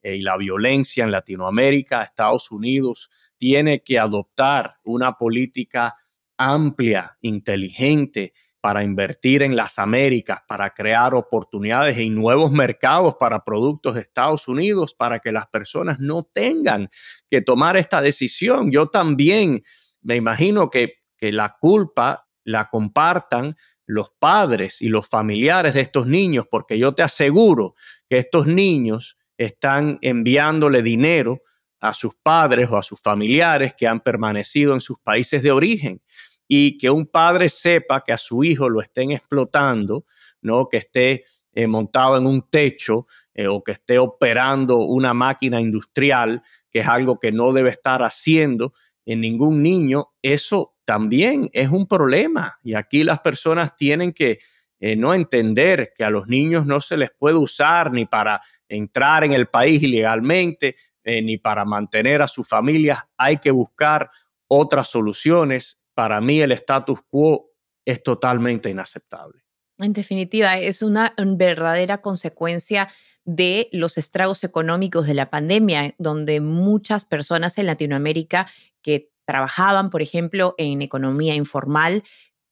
y 0.00 0.20
la 0.20 0.36
violencia 0.36 1.02
en 1.02 1.10
Latinoamérica, 1.10 2.04
Estados 2.04 2.52
Unidos 2.52 3.10
tiene 3.36 3.82
que 3.82 3.98
adoptar 3.98 4.76
una 4.84 5.14
política 5.14 5.96
amplia, 6.38 7.18
inteligente 7.20 8.32
para 8.60 8.84
invertir 8.84 9.42
en 9.42 9.56
las 9.56 9.80
Américas, 9.80 10.38
para 10.46 10.70
crear 10.70 11.16
oportunidades 11.16 11.98
y 11.98 12.10
nuevos 12.10 12.52
mercados 12.52 13.16
para 13.18 13.42
productos 13.42 13.96
de 13.96 14.02
Estados 14.02 14.46
Unidos, 14.46 14.94
para 14.94 15.18
que 15.18 15.32
las 15.32 15.48
personas 15.48 15.98
no 15.98 16.22
tengan 16.22 16.88
que 17.28 17.40
tomar 17.40 17.76
esta 17.76 18.00
decisión. 18.00 18.70
Yo 18.70 18.86
también 18.86 19.64
me 20.00 20.14
imagino 20.14 20.70
que, 20.70 21.02
que 21.16 21.32
la 21.32 21.56
culpa 21.60 22.28
la 22.44 22.68
compartan 22.68 23.56
los 23.86 24.10
padres 24.18 24.80
y 24.80 24.88
los 24.88 25.08
familiares 25.08 25.74
de 25.74 25.82
estos 25.82 26.06
niños, 26.06 26.46
porque 26.50 26.78
yo 26.78 26.94
te 26.94 27.02
aseguro 27.02 27.74
que 28.08 28.18
estos 28.18 28.46
niños 28.46 29.18
están 29.36 29.98
enviándole 30.00 30.82
dinero 30.82 31.42
a 31.80 31.92
sus 31.92 32.14
padres 32.14 32.68
o 32.70 32.78
a 32.78 32.82
sus 32.82 33.00
familiares 33.00 33.74
que 33.76 33.86
han 33.86 34.00
permanecido 34.00 34.72
en 34.72 34.80
sus 34.80 34.98
países 35.00 35.42
de 35.42 35.50
origen 35.50 36.00
y 36.48 36.78
que 36.78 36.90
un 36.90 37.06
padre 37.06 37.48
sepa 37.48 38.02
que 38.02 38.12
a 38.12 38.18
su 38.18 38.44
hijo 38.44 38.68
lo 38.68 38.80
estén 38.80 39.10
explotando, 39.10 40.06
¿no? 40.40 40.68
que 40.68 40.78
esté 40.78 41.24
eh, 41.52 41.66
montado 41.66 42.16
en 42.16 42.26
un 42.26 42.48
techo 42.48 43.06
eh, 43.34 43.46
o 43.48 43.62
que 43.62 43.72
esté 43.72 43.98
operando 43.98 44.78
una 44.78 45.14
máquina 45.14 45.60
industrial, 45.60 46.42
que 46.70 46.80
es 46.80 46.88
algo 46.88 47.18
que 47.18 47.32
no 47.32 47.52
debe 47.52 47.70
estar 47.70 48.02
haciendo 48.02 48.72
en 49.06 49.20
ningún 49.20 49.62
niño, 49.62 50.12
eso 50.22 50.74
también 50.84 51.50
es 51.52 51.70
un 51.70 51.86
problema. 51.86 52.58
Y 52.62 52.74
aquí 52.74 53.04
las 53.04 53.20
personas 53.20 53.76
tienen 53.76 54.12
que 54.12 54.38
eh, 54.80 54.96
no 54.96 55.14
entender 55.14 55.92
que 55.96 56.04
a 56.04 56.10
los 56.10 56.26
niños 56.26 56.66
no 56.66 56.80
se 56.80 56.96
les 56.96 57.10
puede 57.10 57.36
usar 57.36 57.92
ni 57.92 58.06
para 58.06 58.40
entrar 58.68 59.24
en 59.24 59.32
el 59.32 59.46
país 59.46 59.82
ilegalmente, 59.82 60.76
eh, 61.04 61.22
ni 61.22 61.38
para 61.38 61.64
mantener 61.64 62.22
a 62.22 62.28
sus 62.28 62.48
familias. 62.48 62.98
Hay 63.16 63.38
que 63.38 63.50
buscar 63.50 64.10
otras 64.48 64.88
soluciones. 64.88 65.78
Para 65.94 66.20
mí 66.20 66.40
el 66.40 66.52
status 66.52 67.00
quo 67.08 67.50
es 67.84 68.02
totalmente 68.02 68.70
inaceptable. 68.70 69.42
En 69.78 69.92
definitiva, 69.92 70.58
es 70.58 70.82
una 70.82 71.14
verdadera 71.18 72.00
consecuencia 72.00 72.88
de 73.24 73.68
los 73.72 73.98
estragos 73.98 74.44
económicos 74.44 75.06
de 75.06 75.14
la 75.14 75.30
pandemia, 75.30 75.94
donde 75.98 76.40
muchas 76.40 77.04
personas 77.04 77.58
en 77.58 77.66
Latinoamérica 77.66 78.46
que 78.82 79.10
trabajaban, 79.24 79.90
por 79.90 80.02
ejemplo, 80.02 80.54
en 80.58 80.82
economía 80.82 81.34
informal, 81.34 82.02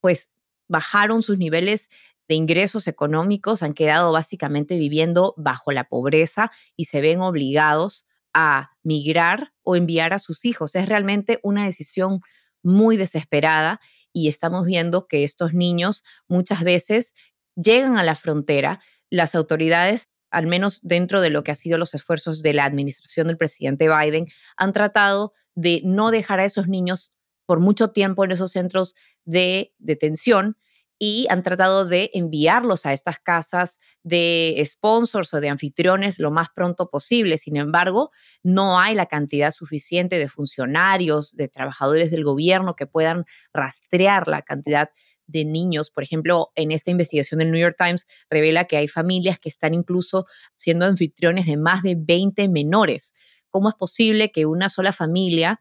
pues 0.00 0.30
bajaron 0.68 1.22
sus 1.22 1.38
niveles 1.38 1.90
de 2.28 2.34
ingresos 2.36 2.88
económicos 2.88 3.62
han 3.62 3.74
quedado 3.74 4.12
básicamente 4.12 4.76
viviendo 4.76 5.34
bajo 5.36 5.72
la 5.72 5.84
pobreza 5.84 6.50
y 6.76 6.86
se 6.86 7.00
ven 7.00 7.20
obligados 7.20 8.06
a 8.32 8.70
migrar 8.82 9.52
o 9.62 9.76
enviar 9.76 10.14
a 10.14 10.18
sus 10.18 10.44
hijos. 10.44 10.74
Es 10.74 10.88
realmente 10.88 11.40
una 11.42 11.64
decisión 11.64 12.20
muy 12.62 12.96
desesperada 12.96 13.80
y 14.12 14.28
estamos 14.28 14.64
viendo 14.64 15.06
que 15.08 15.24
estos 15.24 15.52
niños 15.52 16.04
muchas 16.28 16.62
veces 16.62 17.14
llegan 17.54 17.98
a 17.98 18.02
la 18.02 18.14
frontera, 18.14 18.80
las 19.10 19.34
autoridades 19.34 20.08
al 20.32 20.46
menos 20.46 20.80
dentro 20.82 21.20
de 21.20 21.30
lo 21.30 21.44
que 21.44 21.52
ha 21.52 21.54
sido 21.54 21.78
los 21.78 21.94
esfuerzos 21.94 22.42
de 22.42 22.54
la 22.54 22.64
administración 22.64 23.28
del 23.28 23.36
presidente 23.36 23.88
Biden, 23.88 24.26
han 24.56 24.72
tratado 24.72 25.32
de 25.54 25.82
no 25.84 26.10
dejar 26.10 26.40
a 26.40 26.44
esos 26.44 26.66
niños 26.66 27.12
por 27.46 27.60
mucho 27.60 27.88
tiempo 27.88 28.24
en 28.24 28.32
esos 28.32 28.52
centros 28.52 28.94
de 29.24 29.74
detención 29.78 30.56
y 30.98 31.26
han 31.30 31.42
tratado 31.42 31.84
de 31.84 32.12
enviarlos 32.14 32.86
a 32.86 32.92
estas 32.92 33.18
casas 33.18 33.80
de 34.04 34.62
sponsors 34.64 35.34
o 35.34 35.40
de 35.40 35.48
anfitriones 35.48 36.20
lo 36.20 36.30
más 36.30 36.48
pronto 36.54 36.90
posible. 36.90 37.38
Sin 37.38 37.56
embargo, 37.56 38.12
no 38.44 38.78
hay 38.78 38.94
la 38.94 39.06
cantidad 39.06 39.50
suficiente 39.50 40.18
de 40.20 40.28
funcionarios, 40.28 41.34
de 41.34 41.48
trabajadores 41.48 42.12
del 42.12 42.22
gobierno 42.22 42.76
que 42.76 42.86
puedan 42.86 43.24
rastrear 43.52 44.28
la 44.28 44.42
cantidad 44.42 44.90
de 45.26 45.44
niños. 45.44 45.90
Por 45.90 46.02
ejemplo, 46.02 46.50
en 46.54 46.72
esta 46.72 46.90
investigación 46.90 47.38
del 47.38 47.50
New 47.50 47.60
York 47.60 47.76
Times 47.78 48.06
revela 48.30 48.64
que 48.64 48.76
hay 48.76 48.88
familias 48.88 49.38
que 49.38 49.48
están 49.48 49.74
incluso 49.74 50.26
siendo 50.54 50.84
anfitriones 50.84 51.46
de 51.46 51.56
más 51.56 51.82
de 51.82 51.96
20 51.98 52.48
menores. 52.48 53.12
¿Cómo 53.50 53.68
es 53.68 53.74
posible 53.74 54.30
que 54.32 54.46
una 54.46 54.68
sola 54.68 54.92
familia 54.92 55.60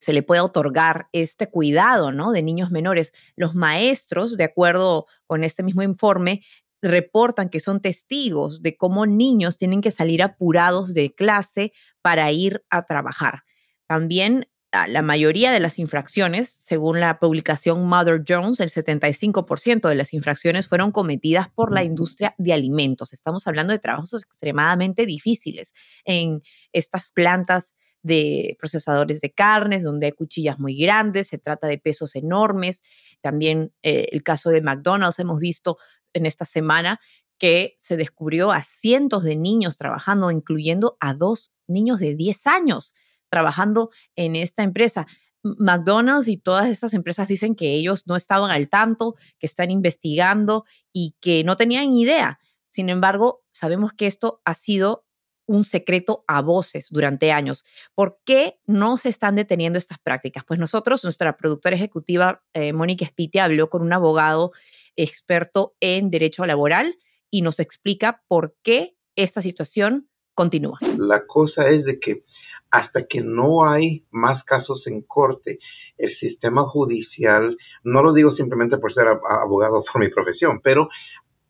se 0.00 0.12
le 0.12 0.22
pueda 0.22 0.44
otorgar 0.44 1.08
este 1.12 1.50
cuidado 1.50 2.12
¿no? 2.12 2.32
de 2.32 2.42
niños 2.42 2.70
menores. 2.70 3.12
Los 3.36 3.54
maestros, 3.54 4.36
de 4.36 4.44
acuerdo 4.44 5.06
con 5.26 5.44
este 5.44 5.62
mismo 5.62 5.82
informe, 5.82 6.42
reportan 6.80 7.48
que 7.48 7.60
son 7.60 7.80
testigos 7.80 8.62
de 8.62 8.76
cómo 8.76 9.06
niños 9.06 9.58
tienen 9.58 9.80
que 9.80 9.90
salir 9.90 10.22
apurados 10.22 10.94
de 10.94 11.12
clase 11.14 11.72
para 12.02 12.30
ir 12.30 12.64
a 12.70 12.84
trabajar. 12.84 13.42
También 13.86 14.48
la 14.70 15.00
mayoría 15.02 15.50
de 15.50 15.60
las 15.60 15.78
infracciones, 15.78 16.60
según 16.62 17.00
la 17.00 17.18
publicación 17.18 17.86
Mother 17.86 18.22
Jones, 18.26 18.60
el 18.60 18.68
75% 18.68 19.88
de 19.88 19.94
las 19.94 20.12
infracciones 20.12 20.68
fueron 20.68 20.92
cometidas 20.92 21.48
por 21.48 21.72
la 21.72 21.84
industria 21.84 22.34
de 22.36 22.52
alimentos. 22.52 23.14
Estamos 23.14 23.46
hablando 23.46 23.72
de 23.72 23.78
trabajos 23.78 24.12
extremadamente 24.22 25.06
difíciles 25.06 25.72
en 26.04 26.42
estas 26.72 27.12
plantas 27.12 27.74
de 28.02 28.56
procesadores 28.60 29.20
de 29.20 29.32
carnes, 29.32 29.82
donde 29.82 30.06
hay 30.06 30.12
cuchillas 30.12 30.58
muy 30.58 30.76
grandes, 30.78 31.28
se 31.28 31.38
trata 31.38 31.66
de 31.66 31.78
pesos 31.78 32.14
enormes. 32.14 32.82
También 33.22 33.72
eh, 33.82 34.08
el 34.12 34.22
caso 34.22 34.50
de 34.50 34.60
McDonald's 34.60 35.18
hemos 35.18 35.40
visto 35.40 35.78
en 36.12 36.26
esta 36.26 36.44
semana 36.44 37.00
que 37.38 37.74
se 37.78 37.96
descubrió 37.96 38.52
a 38.52 38.62
cientos 38.62 39.24
de 39.24 39.36
niños 39.36 39.78
trabajando, 39.78 40.30
incluyendo 40.30 40.96
a 41.00 41.14
dos 41.14 41.52
niños 41.66 42.00
de 42.00 42.14
10 42.14 42.46
años 42.46 42.94
trabajando 43.28 43.90
en 44.16 44.36
esta 44.36 44.62
empresa. 44.62 45.06
McDonald's 45.42 46.28
y 46.28 46.36
todas 46.36 46.68
estas 46.68 46.94
empresas 46.94 47.28
dicen 47.28 47.54
que 47.54 47.74
ellos 47.74 48.06
no 48.06 48.16
estaban 48.16 48.50
al 48.50 48.68
tanto, 48.68 49.14
que 49.38 49.46
están 49.46 49.70
investigando 49.70 50.64
y 50.92 51.14
que 51.20 51.44
no 51.44 51.56
tenían 51.56 51.92
idea. 51.92 52.40
Sin 52.68 52.88
embargo, 52.90 53.42
sabemos 53.50 53.92
que 53.92 54.06
esto 54.06 54.40
ha 54.44 54.54
sido 54.54 55.06
un 55.46 55.64
secreto 55.64 56.24
a 56.28 56.42
voces 56.42 56.88
durante 56.90 57.32
años. 57.32 57.64
¿Por 57.94 58.18
qué 58.26 58.58
no 58.66 58.98
se 58.98 59.08
están 59.08 59.34
deteniendo 59.34 59.78
estas 59.78 59.98
prácticas? 59.98 60.44
Pues 60.46 60.60
nosotros, 60.60 61.02
nuestra 61.04 61.36
productora 61.38 61.74
ejecutiva, 61.74 62.44
eh, 62.52 62.74
Mónica 62.74 63.06
Spiti, 63.06 63.38
habló 63.38 63.70
con 63.70 63.80
un 63.80 63.92
abogado 63.92 64.52
experto 64.94 65.74
en 65.80 66.10
derecho 66.10 66.44
laboral 66.44 66.96
y 67.30 67.40
nos 67.40 67.60
explica 67.60 68.22
por 68.28 68.56
qué 68.62 68.96
esta 69.16 69.40
situación 69.40 70.10
continúa. 70.34 70.78
La 70.98 71.26
cosa 71.26 71.68
es 71.70 71.84
de 71.84 71.98
que 71.98 72.24
hasta 72.70 73.06
que 73.06 73.20
no 73.20 73.68
hay 73.68 74.04
más 74.10 74.44
casos 74.44 74.86
en 74.86 75.02
corte, 75.02 75.58
el 75.96 76.16
sistema 76.18 76.64
judicial, 76.64 77.56
no 77.82 78.02
lo 78.02 78.12
digo 78.12 78.34
simplemente 78.36 78.78
por 78.78 78.92
ser 78.92 79.08
abogado 79.08 79.84
por 79.90 80.00
mi 80.00 80.08
profesión, 80.08 80.60
pero 80.62 80.88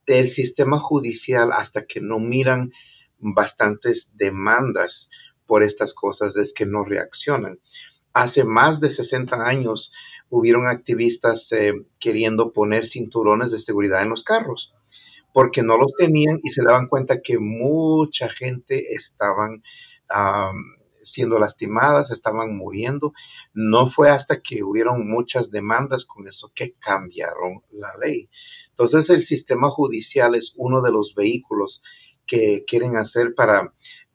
el 0.07 0.35
sistema 0.35 0.81
judicial 0.81 1.53
hasta 1.53 1.85
que 1.85 2.01
no 2.01 2.19
miran 2.19 2.73
bastantes 3.19 4.05
demandas 4.15 4.91
por 5.47 5.63
estas 5.63 5.93
cosas 5.95 6.35
es 6.37 6.51
que 6.55 6.67
no 6.67 6.85
reaccionan. 6.85 7.59
Hace 8.15 8.45
más 8.45 8.81
de 8.81 8.95
60 8.95 9.37
años 9.37 9.91
hubieron 10.31 10.67
activistas 10.67 11.41
eh, 11.51 11.73
queriendo 12.01 12.53
poner 12.53 12.89
cinturones 12.91 13.51
de 13.51 13.63
seguridad 13.63 14.03
en 14.03 14.11
los 14.11 14.23
carros 14.25 14.73
porque 15.33 15.63
no 15.63 15.77
los 15.77 15.93
tenían 15.97 16.41
y 16.43 16.51
se 16.51 16.63
daban 16.63 16.89
cuenta 16.89 17.21
que 17.23 17.39
mucha 17.39 18.29
gente 18.31 18.95
estaban 18.95 19.63
siendo 21.19 21.41
lastimadas, 21.41 22.09
estaban 22.13 22.57
muriendo. 22.57 23.13
No 23.55 23.91
fue 23.91 24.09
hasta 24.09 24.41
que 24.41 24.63
hubieron 24.63 25.11
muchas 25.11 25.51
demandas 25.51 26.05
con 26.05 26.29
eso 26.29 26.53
que 26.55 26.75
cambiaron 26.79 27.61
la 27.73 27.93
ley. 28.01 28.29
Entonces 28.71 29.11
el 29.11 29.27
sistema 29.27 29.69
judicial 29.71 30.37
es 30.37 30.53
uno 30.55 30.81
de 30.81 30.93
los 30.93 31.13
vehículos 31.17 31.83
que 32.29 32.63
quieren 32.69 32.97
hacer 32.97 33.35
para 33.35 33.73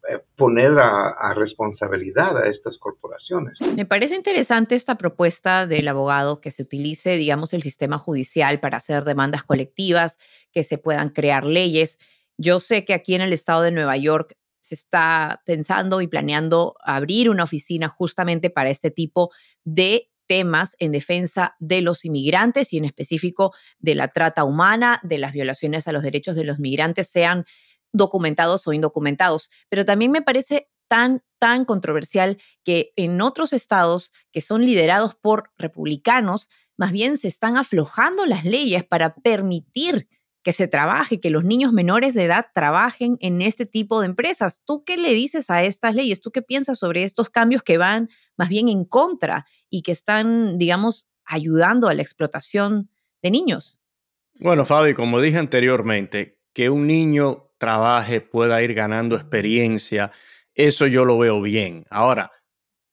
eh, 0.09 0.19
poner 0.37 0.71
a, 0.79 1.33
responsabilidad 1.33 2.37
a 2.37 2.47
estas 2.47 2.77
corporaciones. 2.77 3.57
Me 3.75 3.85
parece 3.85 4.15
interesante 4.15 4.75
esta 4.75 4.97
propuesta 4.97 5.67
del 5.67 5.89
abogado 5.89 6.39
que 6.39 6.51
se 6.51 6.63
utilice, 6.63 7.17
digamos, 7.17 7.53
el 7.53 7.63
sistema 7.63 7.97
judicial 7.97 8.61
para 8.61 8.77
hacer 8.77 9.03
demandas 9.03 9.43
colectivas, 9.43 10.19
que 10.53 10.63
se 10.63 10.77
puedan 10.77 11.09
crear 11.09 11.43
leyes. 11.43 11.97
Yo 12.37 12.61
sé 12.61 12.85
que 12.85 12.93
aquí 12.93 13.13
en 13.15 13.21
el 13.21 13.33
estado 13.33 13.63
de 13.63 13.71
Nueva 13.71 13.97
York 13.97 14.37
se 14.63 14.75
está 14.75 15.41
pensando 15.45 15.99
y 15.99 16.07
planeando 16.07 16.75
abrir 16.79 17.29
una 17.29 17.43
oficina 17.43 17.89
justamente 17.89 18.49
para 18.49 18.69
este 18.69 18.91
tipo 18.91 19.29
de 19.65 20.09
temas 20.25 20.77
en 20.79 20.93
defensa 20.93 21.55
de 21.59 21.81
los 21.81 22.05
inmigrantes 22.05 22.71
y 22.71 22.77
en 22.77 22.85
específico 22.85 23.53
de 23.79 23.93
la 23.95 24.07
trata 24.07 24.45
humana, 24.45 25.01
de 25.03 25.17
las 25.17 25.33
violaciones 25.33 25.87
a 25.87 25.91
los 25.91 26.01
derechos 26.01 26.37
de 26.37 26.45
los 26.45 26.59
migrantes, 26.59 27.09
sean 27.09 27.43
documentados 27.91 28.65
o 28.65 28.71
indocumentados. 28.71 29.51
Pero 29.67 29.83
también 29.83 30.11
me 30.11 30.21
parece 30.21 30.69
tan, 30.87 31.23
tan 31.39 31.65
controversial 31.65 32.37
que 32.63 32.93
en 32.95 33.19
otros 33.19 33.51
estados 33.51 34.13
que 34.31 34.39
son 34.39 34.65
liderados 34.65 35.13
por 35.13 35.51
republicanos, 35.57 36.47
más 36.77 36.93
bien 36.93 37.17
se 37.17 37.27
están 37.27 37.57
aflojando 37.57 38.25
las 38.25 38.45
leyes 38.45 38.85
para 38.85 39.15
permitir 39.15 40.07
que 40.43 40.53
se 40.53 40.67
trabaje, 40.67 41.19
que 41.19 41.29
los 41.29 41.45
niños 41.45 41.71
menores 41.71 42.13
de 42.13 42.25
edad 42.25 42.47
trabajen 42.53 43.17
en 43.21 43.41
este 43.41 43.65
tipo 43.65 44.01
de 44.01 44.07
empresas. 44.07 44.61
¿Tú 44.65 44.83
qué 44.83 44.97
le 44.97 45.13
dices 45.13 45.49
a 45.49 45.63
estas 45.63 45.95
leyes? 45.95 46.21
¿Tú 46.21 46.31
qué 46.31 46.41
piensas 46.41 46.79
sobre 46.79 47.03
estos 47.03 47.29
cambios 47.29 47.63
que 47.63 47.77
van 47.77 48.09
más 48.37 48.49
bien 48.49 48.67
en 48.67 48.83
contra 48.83 49.45
y 49.69 49.81
que 49.81 49.93
están, 49.93 50.57
digamos, 50.57 51.07
ayudando 51.25 51.87
a 51.87 51.93
la 51.93 52.01
explotación 52.01 52.89
de 53.21 53.31
niños? 53.31 53.79
Bueno, 54.39 54.65
Fabi, 54.65 54.93
como 54.93 55.21
dije 55.21 55.37
anteriormente, 55.37 56.39
que 56.53 56.69
un 56.69 56.87
niño 56.87 57.51
trabaje, 57.57 58.19
pueda 58.19 58.61
ir 58.61 58.73
ganando 58.73 59.15
experiencia, 59.15 60.11
eso 60.53 60.87
yo 60.87 61.05
lo 61.05 61.17
veo 61.17 61.41
bien. 61.41 61.85
Ahora, 61.89 62.31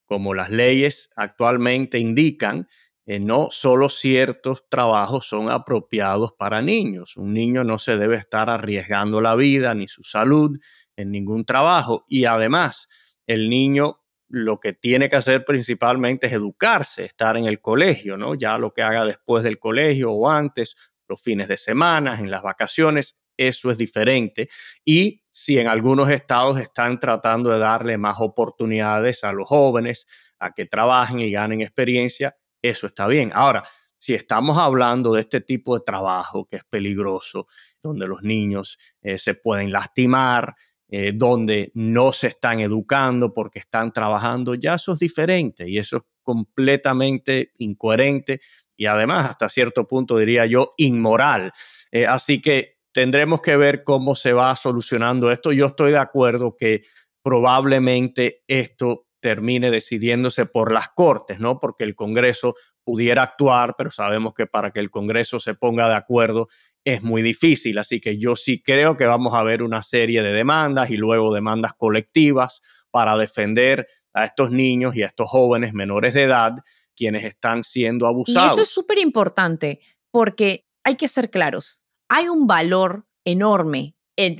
como 0.06 0.34
las 0.34 0.50
leyes 0.50 1.10
actualmente 1.16 1.98
indican, 1.98 2.68
eh, 3.06 3.18
no 3.18 3.48
solo 3.50 3.88
ciertos 3.88 4.68
trabajos 4.68 5.26
son 5.26 5.50
apropiados 5.50 6.32
para 6.32 6.62
niños. 6.62 7.16
Un 7.16 7.34
niño 7.34 7.64
no 7.64 7.78
se 7.78 7.96
debe 7.96 8.16
estar 8.16 8.50
arriesgando 8.50 9.20
la 9.20 9.34
vida 9.34 9.74
ni 9.74 9.88
su 9.88 10.04
salud 10.04 10.58
en 10.96 11.10
ningún 11.10 11.44
trabajo. 11.44 12.04
Y 12.08 12.24
además, 12.26 12.88
el 13.26 13.48
niño 13.48 14.00
lo 14.28 14.60
que 14.60 14.72
tiene 14.72 15.08
que 15.08 15.16
hacer 15.16 15.44
principalmente 15.44 16.28
es 16.28 16.32
educarse, 16.32 17.04
estar 17.04 17.36
en 17.36 17.46
el 17.46 17.60
colegio, 17.60 18.16
¿no? 18.16 18.34
Ya 18.36 18.58
lo 18.58 18.72
que 18.72 18.82
haga 18.82 19.04
después 19.04 19.42
del 19.42 19.58
colegio 19.58 20.12
o 20.12 20.30
antes, 20.30 20.76
los 21.08 21.20
fines 21.20 21.48
de 21.48 21.56
semana, 21.56 22.18
en 22.20 22.30
las 22.30 22.42
vacaciones, 22.42 23.16
eso 23.36 23.70
es 23.70 23.78
diferente. 23.78 24.48
Y 24.84 25.22
si 25.30 25.58
en 25.58 25.66
algunos 25.66 26.10
estados 26.10 26.60
están 26.60 27.00
tratando 27.00 27.50
de 27.50 27.58
darle 27.58 27.98
más 27.98 28.16
oportunidades 28.20 29.24
a 29.24 29.32
los 29.32 29.48
jóvenes 29.48 30.06
a 30.38 30.52
que 30.52 30.66
trabajen 30.66 31.18
y 31.18 31.32
ganen 31.32 31.60
experiencia, 31.60 32.36
eso 32.62 32.86
está 32.86 33.06
bien. 33.06 33.30
Ahora, 33.34 33.64
si 33.96 34.14
estamos 34.14 34.56
hablando 34.56 35.12
de 35.12 35.20
este 35.20 35.40
tipo 35.42 35.78
de 35.78 35.84
trabajo 35.84 36.46
que 36.46 36.56
es 36.56 36.64
peligroso, 36.64 37.46
donde 37.82 38.06
los 38.06 38.22
niños 38.22 38.78
eh, 39.02 39.18
se 39.18 39.34
pueden 39.34 39.70
lastimar, 39.70 40.54
eh, 40.88 41.12
donde 41.14 41.70
no 41.74 42.10
se 42.10 42.28
están 42.28 42.60
educando 42.60 43.32
porque 43.32 43.58
están 43.60 43.92
trabajando, 43.92 44.54
ya 44.54 44.74
eso 44.74 44.94
es 44.94 44.98
diferente 44.98 45.68
y 45.68 45.78
eso 45.78 45.98
es 45.98 46.02
completamente 46.22 47.52
incoherente 47.58 48.40
y 48.76 48.86
además 48.86 49.28
hasta 49.28 49.48
cierto 49.50 49.86
punto 49.86 50.16
diría 50.16 50.46
yo 50.46 50.72
inmoral. 50.78 51.52
Eh, 51.92 52.06
así 52.06 52.40
que 52.40 52.78
tendremos 52.92 53.42
que 53.42 53.56
ver 53.56 53.84
cómo 53.84 54.16
se 54.16 54.32
va 54.32 54.56
solucionando 54.56 55.30
esto. 55.30 55.52
Yo 55.52 55.66
estoy 55.66 55.92
de 55.92 55.98
acuerdo 55.98 56.56
que 56.56 56.84
probablemente 57.22 58.42
esto 58.48 59.09
termine 59.20 59.70
decidiéndose 59.70 60.46
por 60.46 60.72
las 60.72 60.88
cortes, 60.88 61.40
¿no? 61.40 61.60
Porque 61.60 61.84
el 61.84 61.94
Congreso 61.94 62.54
pudiera 62.82 63.22
actuar, 63.22 63.74
pero 63.76 63.90
sabemos 63.90 64.34
que 64.34 64.46
para 64.46 64.70
que 64.72 64.80
el 64.80 64.90
Congreso 64.90 65.38
se 65.40 65.54
ponga 65.54 65.88
de 65.88 65.94
acuerdo 65.94 66.48
es 66.84 67.02
muy 67.02 67.22
difícil. 67.22 67.78
Así 67.78 68.00
que 68.00 68.18
yo 68.18 68.36
sí 68.36 68.62
creo 68.62 68.96
que 68.96 69.04
vamos 69.04 69.34
a 69.34 69.42
ver 69.42 69.62
una 69.62 69.82
serie 69.82 70.22
de 70.22 70.32
demandas 70.32 70.90
y 70.90 70.96
luego 70.96 71.34
demandas 71.34 71.74
colectivas 71.74 72.62
para 72.90 73.16
defender 73.16 73.86
a 74.14 74.24
estos 74.24 74.50
niños 74.50 74.96
y 74.96 75.02
a 75.02 75.06
estos 75.06 75.28
jóvenes 75.28 75.74
menores 75.74 76.14
de 76.14 76.24
edad 76.24 76.52
quienes 76.96 77.24
están 77.24 77.64
siendo 77.64 78.06
abusados. 78.06 78.52
Y 78.52 78.54
eso 78.54 78.62
es 78.62 78.68
súper 78.68 78.98
importante 78.98 79.80
porque 80.10 80.66
hay 80.82 80.96
que 80.96 81.08
ser 81.08 81.30
claros 81.30 81.82
hay 82.10 82.28
un 82.28 82.46
valor 82.46 83.06
enorme 83.24 83.94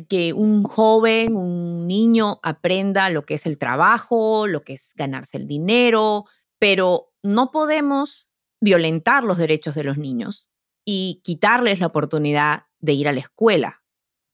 que 0.08 0.32
un 0.32 0.62
joven, 0.62 1.36
un 1.36 1.86
niño 1.86 2.40
aprenda 2.42 3.10
lo 3.10 3.24
que 3.24 3.34
es 3.34 3.46
el 3.46 3.58
trabajo, 3.58 4.46
lo 4.46 4.62
que 4.62 4.74
es 4.74 4.92
ganarse 4.94 5.36
el 5.36 5.46
dinero, 5.46 6.26
pero 6.58 7.12
no 7.22 7.50
podemos 7.50 8.30
violentar 8.60 9.24
los 9.24 9.38
derechos 9.38 9.74
de 9.74 9.84
los 9.84 9.96
niños 9.96 10.48
y 10.84 11.20
quitarles 11.24 11.80
la 11.80 11.86
oportunidad 11.86 12.64
de 12.78 12.92
ir 12.92 13.08
a 13.08 13.12
la 13.12 13.20
escuela, 13.20 13.82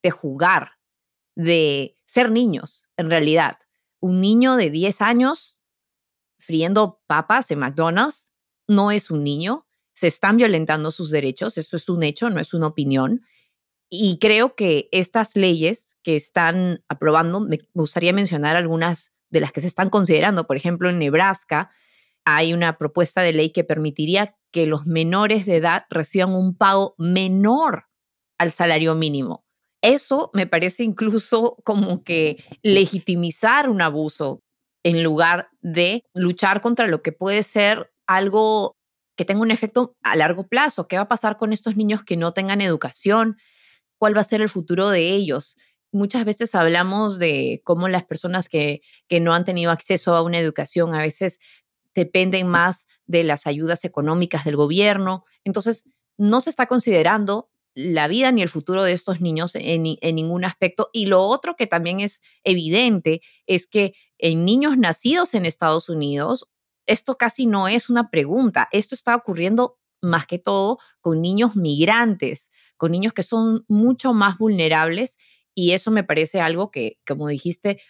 de 0.03 0.11
jugar, 0.11 0.73
de 1.35 1.95
ser 2.05 2.31
niños, 2.31 2.85
en 2.97 3.09
realidad. 3.09 3.57
Un 3.99 4.19
niño 4.21 4.55
de 4.55 4.69
10 4.69 5.01
años 5.01 5.61
friendo 6.37 7.01
papas 7.07 7.51
en 7.51 7.59
McDonald's 7.59 8.31
no 8.67 8.91
es 8.91 9.11
un 9.11 9.23
niño, 9.23 9.67
se 9.93 10.07
están 10.07 10.37
violentando 10.37 10.91
sus 10.91 11.09
derechos, 11.09 11.57
esto 11.57 11.77
es 11.77 11.89
un 11.89 12.03
hecho, 12.03 12.29
no 12.29 12.39
es 12.39 12.53
una 12.53 12.67
opinión. 12.67 13.23
Y 13.89 14.19
creo 14.19 14.55
que 14.55 14.89
estas 14.91 15.35
leyes 15.35 15.97
que 16.03 16.15
están 16.15 16.83
aprobando, 16.89 17.39
me 17.41 17.59
gustaría 17.73 18.13
mencionar 18.13 18.55
algunas 18.55 19.13
de 19.29 19.39
las 19.39 19.51
que 19.51 19.61
se 19.61 19.67
están 19.67 19.89
considerando. 19.89 20.47
Por 20.47 20.57
ejemplo, 20.57 20.89
en 20.89 20.99
Nebraska 20.99 21.69
hay 22.25 22.53
una 22.53 22.77
propuesta 22.77 23.21
de 23.21 23.33
ley 23.33 23.51
que 23.51 23.63
permitiría 23.63 24.35
que 24.51 24.65
los 24.65 24.85
menores 24.85 25.45
de 25.45 25.57
edad 25.57 25.85
reciban 25.89 26.33
un 26.33 26.55
pago 26.55 26.95
menor 26.97 27.85
al 28.37 28.51
salario 28.51 28.95
mínimo. 28.95 29.45
Eso 29.81 30.31
me 30.33 30.47
parece 30.47 30.83
incluso 30.83 31.57
como 31.63 32.03
que 32.03 32.43
legitimizar 32.63 33.69
un 33.69 33.81
abuso 33.81 34.41
en 34.83 35.03
lugar 35.03 35.49
de 35.61 36.03
luchar 36.13 36.61
contra 36.61 36.87
lo 36.87 37.01
que 37.01 37.11
puede 37.11 37.43
ser 37.43 37.91
algo 38.07 38.75
que 39.15 39.25
tenga 39.25 39.41
un 39.41 39.51
efecto 39.51 39.95
a 40.03 40.15
largo 40.15 40.47
plazo. 40.47 40.87
¿Qué 40.87 40.97
va 40.97 41.03
a 41.03 41.07
pasar 41.07 41.37
con 41.37 41.53
estos 41.53 41.75
niños 41.75 42.03
que 42.03 42.17
no 42.17 42.33
tengan 42.33 42.61
educación? 42.61 43.37
¿Cuál 43.97 44.15
va 44.15 44.21
a 44.21 44.25
ser 44.25 44.41
el 44.41 44.49
futuro 44.49 44.89
de 44.89 45.09
ellos? 45.09 45.57
Muchas 45.91 46.25
veces 46.25 46.53
hablamos 46.55 47.19
de 47.19 47.61
cómo 47.63 47.87
las 47.87 48.05
personas 48.05 48.49
que, 48.49 48.81
que 49.07 49.19
no 49.19 49.33
han 49.33 49.45
tenido 49.45 49.71
acceso 49.71 50.15
a 50.15 50.21
una 50.21 50.39
educación 50.39 50.93
a 50.93 50.99
veces 50.99 51.39
dependen 51.95 52.47
más 52.47 52.85
de 53.05 53.23
las 53.23 53.47
ayudas 53.47 53.83
económicas 53.85 54.45
del 54.45 54.55
gobierno. 54.55 55.23
Entonces, 55.43 55.85
no 56.17 56.41
se 56.41 56.49
está 56.49 56.67
considerando 56.67 57.49
la 57.73 58.07
vida 58.07 58.31
ni 58.31 58.41
el 58.41 58.49
futuro 58.49 58.83
de 58.83 58.91
estos 58.91 59.21
niños 59.21 59.53
en, 59.53 59.85
en, 60.01 60.15
ningún 60.15 60.45
aspecto. 60.45 60.89
Y 60.93 61.05
lo 61.05 61.23
otro 61.23 61.55
que 61.55 61.67
también 61.67 61.99
es 61.99 62.21
evidente 62.43 63.21
es 63.45 63.67
que 63.67 63.93
en 64.17 64.45
niños 64.45 64.77
nacidos 64.77 65.35
en 65.35 65.45
Estados 65.45 65.87
Unidos 65.87 66.47
esto 66.87 67.17
casi 67.17 67.45
no 67.45 67.67
es 67.67 67.89
una 67.89 68.09
pregunta, 68.09 68.67
esto 68.71 68.95
está 68.95 69.15
ocurriendo 69.15 69.77
más 70.01 70.25
que 70.25 70.39
todo 70.39 70.79
con 71.01 71.21
niños 71.21 71.55
migrantes, 71.55 72.49
con 72.77 72.91
niños 72.91 73.13
que 73.13 73.23
son 73.23 73.65
mucho 73.67 74.13
más 74.13 74.37
vulnerables 74.37 75.17
y 75.55 75.71
eso 75.73 75.91
me 75.91 76.03
parece 76.03 76.39
algo 76.39 76.71
que, 76.71 76.99
como 77.05 77.27
dijiste, 77.27 77.81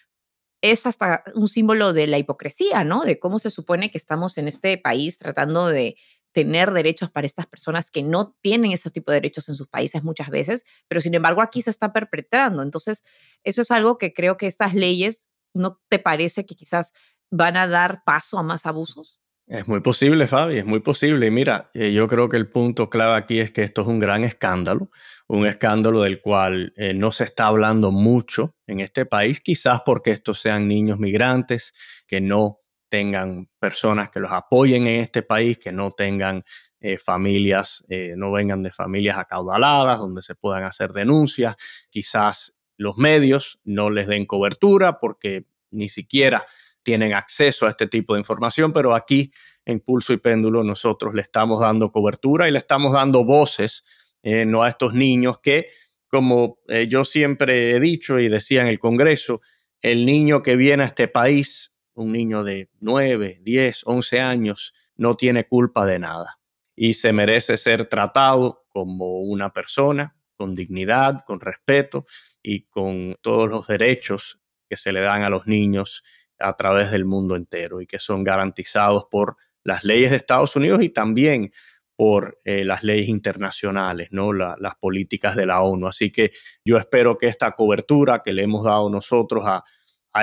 es 0.62 0.86
hasta 0.86 1.24
un 1.36 1.48
símbolo 1.48 1.94
de 1.94 2.08
la 2.08 2.18
hipocresía, 2.18 2.84
¿no? 2.84 3.04
De 3.04 3.20
cómo 3.20 3.40
se 3.40 3.50
supone 3.50 3.92
que 3.92 3.98
estamos 3.98 4.38
en 4.38 4.48
este 4.48 4.78
país 4.78 5.18
tratando 5.18 5.68
de 5.68 5.96
tener 6.32 6.72
derechos 6.72 7.10
para 7.10 7.26
estas 7.26 7.48
personas 7.48 7.90
que 7.92 8.04
no 8.04 8.36
tienen 8.42 8.72
ese 8.72 8.92
tipo 8.92 9.12
de 9.12 9.18
derechos 9.18 9.50
en 9.50 9.56
sus 9.56 9.68
países 9.68 10.04
muchas 10.04 10.30
veces, 10.30 10.66
pero 10.88 11.02
sin 11.02 11.16
embargo 11.16 11.42
aquí 11.42 11.62
se 11.62 11.70
está 11.70 11.94
perpetrando. 11.94 12.64
Entonces, 12.64 13.04
eso 13.44 13.62
es 13.62 13.72
algo 13.72 13.98
que 13.98 14.14
creo 14.14 14.38
que 14.38 14.48
estas 14.48 14.74
leyes, 14.74 15.30
¿no 15.54 15.80
te 15.90 16.00
parece 16.00 16.46
que 16.46 16.56
quizás 16.56 16.94
van 17.32 17.58
a 17.58 17.68
dar 17.68 18.04
paso 18.06 18.38
a 18.38 18.44
más 18.44 18.66
abusos? 18.66 19.20
Es 19.50 19.66
muy 19.66 19.80
posible, 19.80 20.28
Fabi, 20.28 20.58
es 20.58 20.66
muy 20.66 20.82
posible. 20.82 21.28
Y 21.28 21.32
mira, 21.32 21.72
eh, 21.74 21.94
yo 21.94 22.06
creo 22.10 22.28
que 22.28 22.36
el 22.36 22.50
punto 22.50 22.90
clave 22.90 23.16
aquí 23.16 23.40
es 23.40 23.52
que 23.52 23.64
esto 23.64 23.82
es 23.82 23.88
un 23.88 23.98
gran 23.98 24.26
escándalo, 24.26 24.92
un 25.28 25.48
escándalo 25.48 26.02
del 26.02 26.20
cual 26.20 26.74
eh, 26.76 26.94
no 26.94 27.14
se 27.14 27.24
está 27.24 27.48
hablando 27.48 27.92
mucho 27.92 28.56
en 28.68 28.82
este 28.82 29.06
país, 29.06 29.40
quizás 29.40 29.82
porque 29.86 30.12
estos 30.12 30.42
sean 30.42 30.68
niños 30.68 31.00
migrantes 31.00 31.74
que 32.08 32.20
no 32.20 32.60
tengan 32.90 33.48
personas 33.58 34.10
que 34.10 34.20
los 34.20 34.34
apoyen 34.34 34.86
en 34.86 35.00
este 35.00 35.22
país, 35.24 35.58
que 35.58 35.72
no 35.72 35.92
tengan 35.92 36.44
eh, 36.82 36.98
familias, 36.98 37.86
no 37.90 38.32
vengan 38.34 38.64
de 38.64 38.72
familias 38.72 39.18
acaudaladas 39.18 40.00
donde 40.00 40.22
se 40.22 40.36
puedan 40.36 40.64
hacer 40.64 40.92
denuncias, 40.92 41.56
quizás 41.90 42.54
los 42.76 42.98
medios 42.98 43.60
no 43.64 43.90
les 43.90 44.08
den 44.08 44.26
cobertura 44.26 45.00
porque 45.00 45.46
ni 45.72 45.90
siquiera 45.90 46.46
tienen 46.88 47.14
acceso 47.14 47.66
a 47.66 47.72
este 47.72 47.88
tipo 47.88 48.14
de 48.14 48.22
información, 48.22 48.72
pero 48.72 48.96
aquí 48.96 49.34
en 49.66 49.82
Pulso 49.82 50.14
y 50.14 50.18
Péndulo 50.20 50.64
nosotros 50.64 51.14
le 51.14 51.22
estamos 51.22 51.60
dando 51.60 51.92
cobertura 51.92 52.48
y 52.48 52.52
le 52.54 52.60
estamos 52.60 52.94
dando 52.94 53.26
voces, 53.26 53.84
eh, 54.24 54.46
no 54.46 54.64
a 54.64 54.70
estos 54.70 54.94
niños 54.94 55.40
que, 55.44 55.68
como 56.08 56.60
eh, 56.70 56.88
yo 56.88 57.04
siempre 57.04 57.76
he 57.76 57.82
dicho 57.82 58.20
y 58.20 58.30
decía 58.30 58.62
en 58.62 58.68
el 58.68 58.80
Congreso, 58.80 59.42
el 59.82 60.06
niño 60.06 60.42
que 60.42 60.56
viene 60.56 60.84
a 60.84 60.86
este 60.86 61.10
país, 61.10 61.74
un 61.94 62.14
niño 62.14 62.46
de 62.46 62.70
9, 62.80 63.40
10, 63.42 63.82
11 63.84 64.22
años, 64.22 64.74
no 64.96 65.18
tiene 65.18 65.46
culpa 65.46 65.86
de 65.86 66.00
nada. 66.00 66.40
Y 66.74 66.94
se 66.94 67.12
merece 67.12 67.58
ser 67.58 67.90
tratado 67.90 68.66
como 68.70 69.20
una 69.20 69.52
persona 69.52 70.16
con 70.38 70.56
dignidad, 70.56 71.26
con 71.26 71.42
respeto 71.42 72.06
y 72.42 72.62
con 72.68 73.18
todos 73.20 73.50
los 73.50 73.68
derechos 73.68 74.40
que 74.70 74.78
se 74.78 74.94
le 74.94 75.02
dan 75.02 75.24
a 75.24 75.30
los 75.30 75.48
niños 75.48 76.02
a 76.40 76.56
través 76.56 76.92
del 76.92 77.06
mundo 77.06 77.36
entero 77.36 77.82
y 77.82 77.88
que 77.88 78.00
son 78.00 78.24
garantizados 78.24 79.06
por 79.10 79.38
las 79.64 79.84
leyes 79.84 80.12
de 80.12 80.18
Estados 80.18 80.56
Unidos 80.56 80.82
y 80.82 80.90
también 80.90 81.52
por 81.96 82.40
eh, 82.44 82.64
las 82.64 82.84
leyes 82.84 83.10
internacionales, 83.10 84.10
¿no? 84.12 84.32
las 84.32 84.76
políticas 84.76 85.36
de 85.36 85.48
la 85.48 85.62
ONU. 85.62 85.88
Así 85.88 86.12
que 86.12 86.32
yo 86.64 86.78
espero 86.78 87.18
que 87.18 87.28
esta 87.28 87.54
cobertura 87.54 88.22
que 88.24 88.34
le 88.34 88.44
hemos 88.44 88.64
dado 88.64 88.90
nosotros 88.90 89.44
a, 89.46 89.64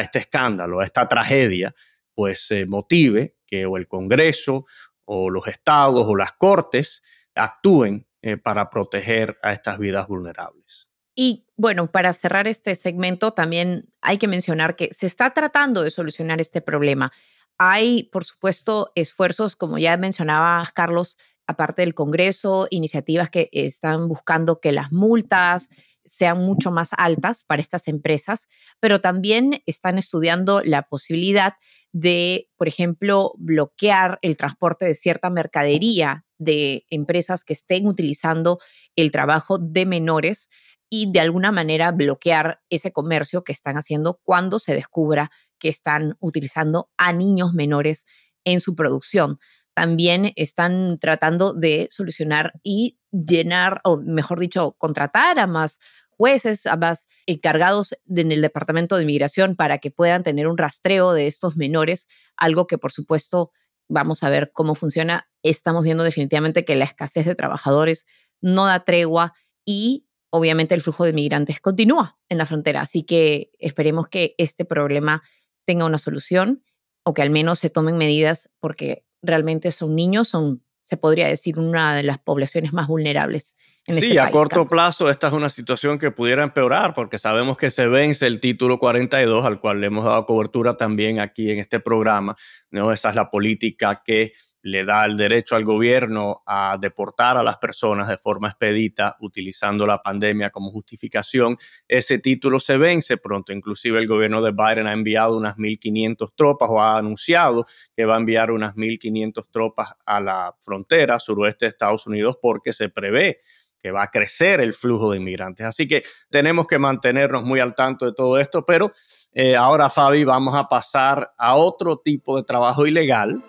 este 0.01 0.21
escándalo, 0.21 0.81
a 0.81 0.85
esta 0.85 1.07
tragedia, 1.07 1.75
pues 2.15 2.53
motive 2.67 3.37
que 3.47 3.67
o 3.67 3.77
el 3.77 3.87
Congreso 3.87 4.67
o 5.05 5.31
los 5.31 5.47
estados 5.47 6.07
o 6.07 6.17
las 6.17 6.33
cortes 6.33 7.03
actúen 7.35 8.07
eh, 8.23 8.37
para 8.37 8.71
proteger 8.71 9.39
a 9.43 9.53
estas 9.53 9.79
vidas 9.79 10.07
vulnerables. 10.09 10.89
Y 11.15 11.47
bueno, 11.57 11.91
para 11.91 12.13
cerrar 12.13 12.49
este 12.49 12.75
segmento, 12.75 13.33
también 13.33 13.89
hay 14.01 14.19
que 14.19 14.29
mencionar 14.29 14.77
que 14.77 14.91
se 14.93 15.07
está 15.07 15.33
tratando 15.33 15.83
de 15.83 15.91
solucionar 15.91 16.41
este 16.41 16.61
problema. 16.61 17.13
Hay, 17.59 18.05
por 18.05 18.25
supuesto, 18.25 18.91
esfuerzos, 18.97 19.55
como 19.55 19.79
ya 19.79 19.97
mencionaba 19.97 20.69
Carlos, 20.75 21.17
aparte 21.47 21.83
del 21.83 21.95
Congreso, 21.95 22.67
iniciativas 22.71 23.31
que 23.31 23.49
están 23.53 24.09
buscando 24.09 24.61
que 24.61 24.73
las 24.73 24.91
multas 24.91 25.69
sean 26.05 26.39
mucho 26.39 26.71
más 26.71 26.91
altas 26.97 27.45
para 27.45 27.63
estas 27.63 27.89
empresas, 27.89 28.49
pero 28.81 29.01
también 29.01 29.63
están 29.67 29.99
estudiando 29.99 30.63
la 30.63 30.83
posibilidad 30.83 31.55
de, 31.93 32.51
por 32.57 32.69
ejemplo, 32.69 33.33
bloquear 33.39 34.19
el 34.23 34.37
transporte 34.37 34.85
de 34.85 34.95
cierta 34.95 35.31
mercadería 35.31 36.25
de 36.39 36.85
empresas 36.91 37.45
que 37.45 37.53
estén 37.53 37.87
utilizando 37.87 38.59
el 38.97 39.13
trabajo 39.13 39.59
de 39.59 39.87
menores 39.87 40.49
y 40.97 41.11
de 41.11 41.19
alguna 41.19 41.51
manera 41.51 41.91
bloquear 41.91 42.61
ese 42.71 42.93
comercio 42.93 43.43
que 43.43 43.51
están 43.51 43.77
haciendo 43.77 44.21
cuando 44.23 44.61
se 44.61 44.75
descubra 44.75 45.33
que 45.59 45.69
están 45.69 46.17
utilizando 46.21 46.89
a 46.97 47.13
niños 47.13 47.53
menores 47.53 48.05
en 48.45 48.61
su 48.61 48.77
producción. 48.77 49.41
También 49.75 50.33
están 50.37 51.01
tratando 51.01 51.53
de 51.53 51.89
solucionar 51.91 52.53
y 52.63 53.01
llenar, 53.11 53.81
o 53.83 54.01
mejor 54.03 54.39
dicho, 54.39 54.77
contratar 54.79 55.41
a 55.41 55.49
más 55.49 55.81
jueces, 56.11 56.65
a 56.65 56.77
más 56.77 57.09
encargados 57.27 57.97
en 58.09 58.31
el 58.31 58.41
Departamento 58.41 58.95
de 58.95 59.03
Inmigración 59.03 59.57
para 59.57 59.79
que 59.79 59.91
puedan 59.91 60.23
tener 60.23 60.47
un 60.47 60.57
rastreo 60.57 61.13
de 61.13 61.27
estos 61.27 61.57
menores, 61.57 62.07
algo 62.37 62.69
que 62.69 62.79
por 62.79 62.93
supuesto 62.93 63.51
vamos 63.89 64.23
a 64.23 64.31
ver 64.31 64.53
cómo 64.53 64.77
funciona. 64.77 65.29
Estamos 65.43 65.83
viendo 65.83 66.05
definitivamente 66.05 66.65
que 66.65 66.77
la 66.77 66.85
escasez 66.85 67.27
de 67.27 67.35
trabajadores 67.35 68.07
no 68.41 68.67
da 68.67 68.85
tregua 68.85 69.35
y 69.65 70.07
obviamente 70.37 70.75
el 70.75 70.81
flujo 70.81 71.05
de 71.05 71.13
migrantes 71.13 71.61
continúa 71.61 72.19
en 72.29 72.39
la 72.39 72.45
frontera. 72.45 72.81
Así 72.81 73.05
que 73.05 73.53
esperemos 73.61 74.09
que 74.09 74.35
este 74.37 74.65
problema 74.65 75.23
tenga 75.65 75.85
una 75.85 75.97
solución 75.97 76.65
o 77.05 77.15
que 77.15 77.23
al 77.23 77.31
menos 77.31 77.61
se 77.61 77.71
tomen 77.71 77.97
medidas 77.97 78.51
porque 78.59 79.05
realmente 79.23 79.71
son 79.71 79.95
niños, 79.95 80.27
son, 80.27 80.65
se 80.83 80.97
podría 80.97 81.29
decir, 81.29 81.57
una 81.57 81.95
de 81.95 82.03
las 82.03 82.19
poblaciones 82.19 82.73
más 82.73 82.89
vulnerables. 82.89 83.55
En 83.87 83.95
sí, 83.95 84.09
este 84.09 84.21
a 84.21 84.33
corto 84.33 84.67
plazo 84.67 85.09
esta 85.09 85.29
es 85.29 85.33
una 85.35 85.51
situación 85.51 86.01
que 86.01 86.11
pudiera 86.11 86.43
empeorar 86.43 86.95
porque 86.95 87.19
sabemos 87.19 87.57
que 87.57 87.71
se 87.71 87.87
vence 87.87 88.27
el 88.27 88.41
título 88.41 88.81
42 88.81 89.45
al 89.45 89.61
cual 89.61 89.81
le 89.81 89.87
hemos 89.87 90.05
dado 90.05 90.27
cobertura 90.27 90.77
también 90.77 91.21
aquí 91.21 91.53
en 91.53 91.61
este 91.61 91.79
programa. 91.79 92.35
¿no? 92.73 92.93
Esa 92.93 93.11
es 93.11 93.15
la 93.15 93.31
política 93.31 94.03
que 94.05 94.33
le 94.65 94.83
da 94.83 95.05
el 95.05 95.19
derecho 95.19 95.57
al 95.57 95.65
gobierno 95.65 96.43
a 96.47 96.79
deportar 96.81 97.37
a 97.37 97.43
las 97.43 97.59
personas 97.59 98.09
de 98.09 98.17
forma 98.17 98.49
expedita 98.49 99.15
utilizando 99.21 99.87
la 99.87 100.03
pandemia 100.03 100.49
como 100.49 100.71
justificación. 100.71 101.59
Ese 101.87 102.19
título 102.19 102.59
se 102.59 102.79
vence 102.79 103.19
pronto. 103.19 103.53
Inclusive 103.53 103.99
el 103.99 104.07
gobierno 104.07 104.41
de 104.41 104.53
Biden 104.53 104.87
ha 104.87 104.95
enviado 104.95 105.37
unas 105.37 105.57
1.500 105.57 106.33
tropas 106.35 106.71
o 106.71 106.81
ha 106.81 106.97
anunciado 106.97 107.67
que 107.95 108.07
va 108.07 108.15
a 108.15 108.19
enviar 108.19 108.51
unas 108.51 108.75
1.500 108.75 109.49
tropas 109.51 109.95
a 110.07 110.19
la 110.23 110.57
frontera 110.61 111.19
suroeste 111.19 111.67
de 111.67 111.71
Estados 111.71 112.07
Unidos 112.07 112.39
porque 112.41 112.73
se 112.73 112.89
prevé 112.89 113.41
que 113.83 113.91
va 113.91 114.05
a 114.05 114.11
crecer 114.11 114.63
el 114.63 114.73
flujo 114.73 115.11
de 115.11 115.19
inmigrantes. 115.19 115.67
Así 115.67 115.87
que 115.87 116.03
tenemos 116.31 116.67
que 116.67 116.79
mantenernos 116.79 117.45
muy 117.45 117.61
al 117.61 117.75
tanto 117.75 118.07
de 118.07 118.15
todo 118.15 118.39
esto, 118.39 118.65
pero 118.65 118.93
eh, 119.35 119.57
ahora, 119.57 119.91
Fabi, 119.91 120.25
vamos 120.25 120.55
a 120.55 120.69
pasar 120.69 121.35
a 121.37 121.55
otro 121.55 121.99
tipo 121.99 122.39
de 122.39 122.45
trabajo 122.45 122.87
ilegal 122.87 123.45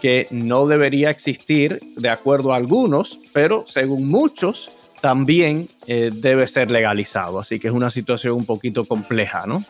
que 0.00 0.26
no 0.30 0.66
debería 0.66 1.10
existir 1.10 1.78
de 1.96 2.08
acuerdo 2.08 2.52
a 2.52 2.56
algunos, 2.56 3.18
pero 3.32 3.64
según 3.66 4.06
muchos 4.06 4.70
también 5.00 5.68
eh, 5.86 6.10
debe 6.12 6.46
ser 6.46 6.70
legalizado. 6.70 7.38
Así 7.38 7.58
que 7.58 7.68
es 7.68 7.74
una 7.74 7.90
situación 7.90 8.34
un 8.34 8.46
poquito 8.46 8.84
compleja, 8.84 9.46
¿no? 9.46 9.64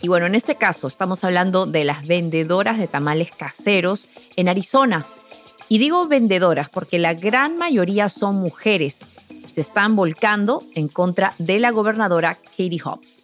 Y 0.00 0.08
bueno, 0.08 0.26
en 0.26 0.34
este 0.34 0.54
caso 0.54 0.86
estamos 0.86 1.24
hablando 1.24 1.66
de 1.66 1.84
las 1.84 2.06
vendedoras 2.06 2.78
de 2.78 2.86
tamales 2.86 3.30
caseros 3.32 4.08
en 4.36 4.48
Arizona. 4.48 5.06
Y 5.68 5.78
digo 5.78 6.06
vendedoras 6.06 6.68
porque 6.68 6.98
la 6.98 7.14
gran 7.14 7.56
mayoría 7.56 8.08
son 8.08 8.36
mujeres. 8.36 9.00
Se 9.54 9.60
están 9.60 9.96
volcando 9.96 10.64
en 10.74 10.88
contra 10.88 11.34
de 11.38 11.58
la 11.58 11.72
gobernadora 11.72 12.36
Katie 12.36 12.80
Hobbs. 12.82 13.18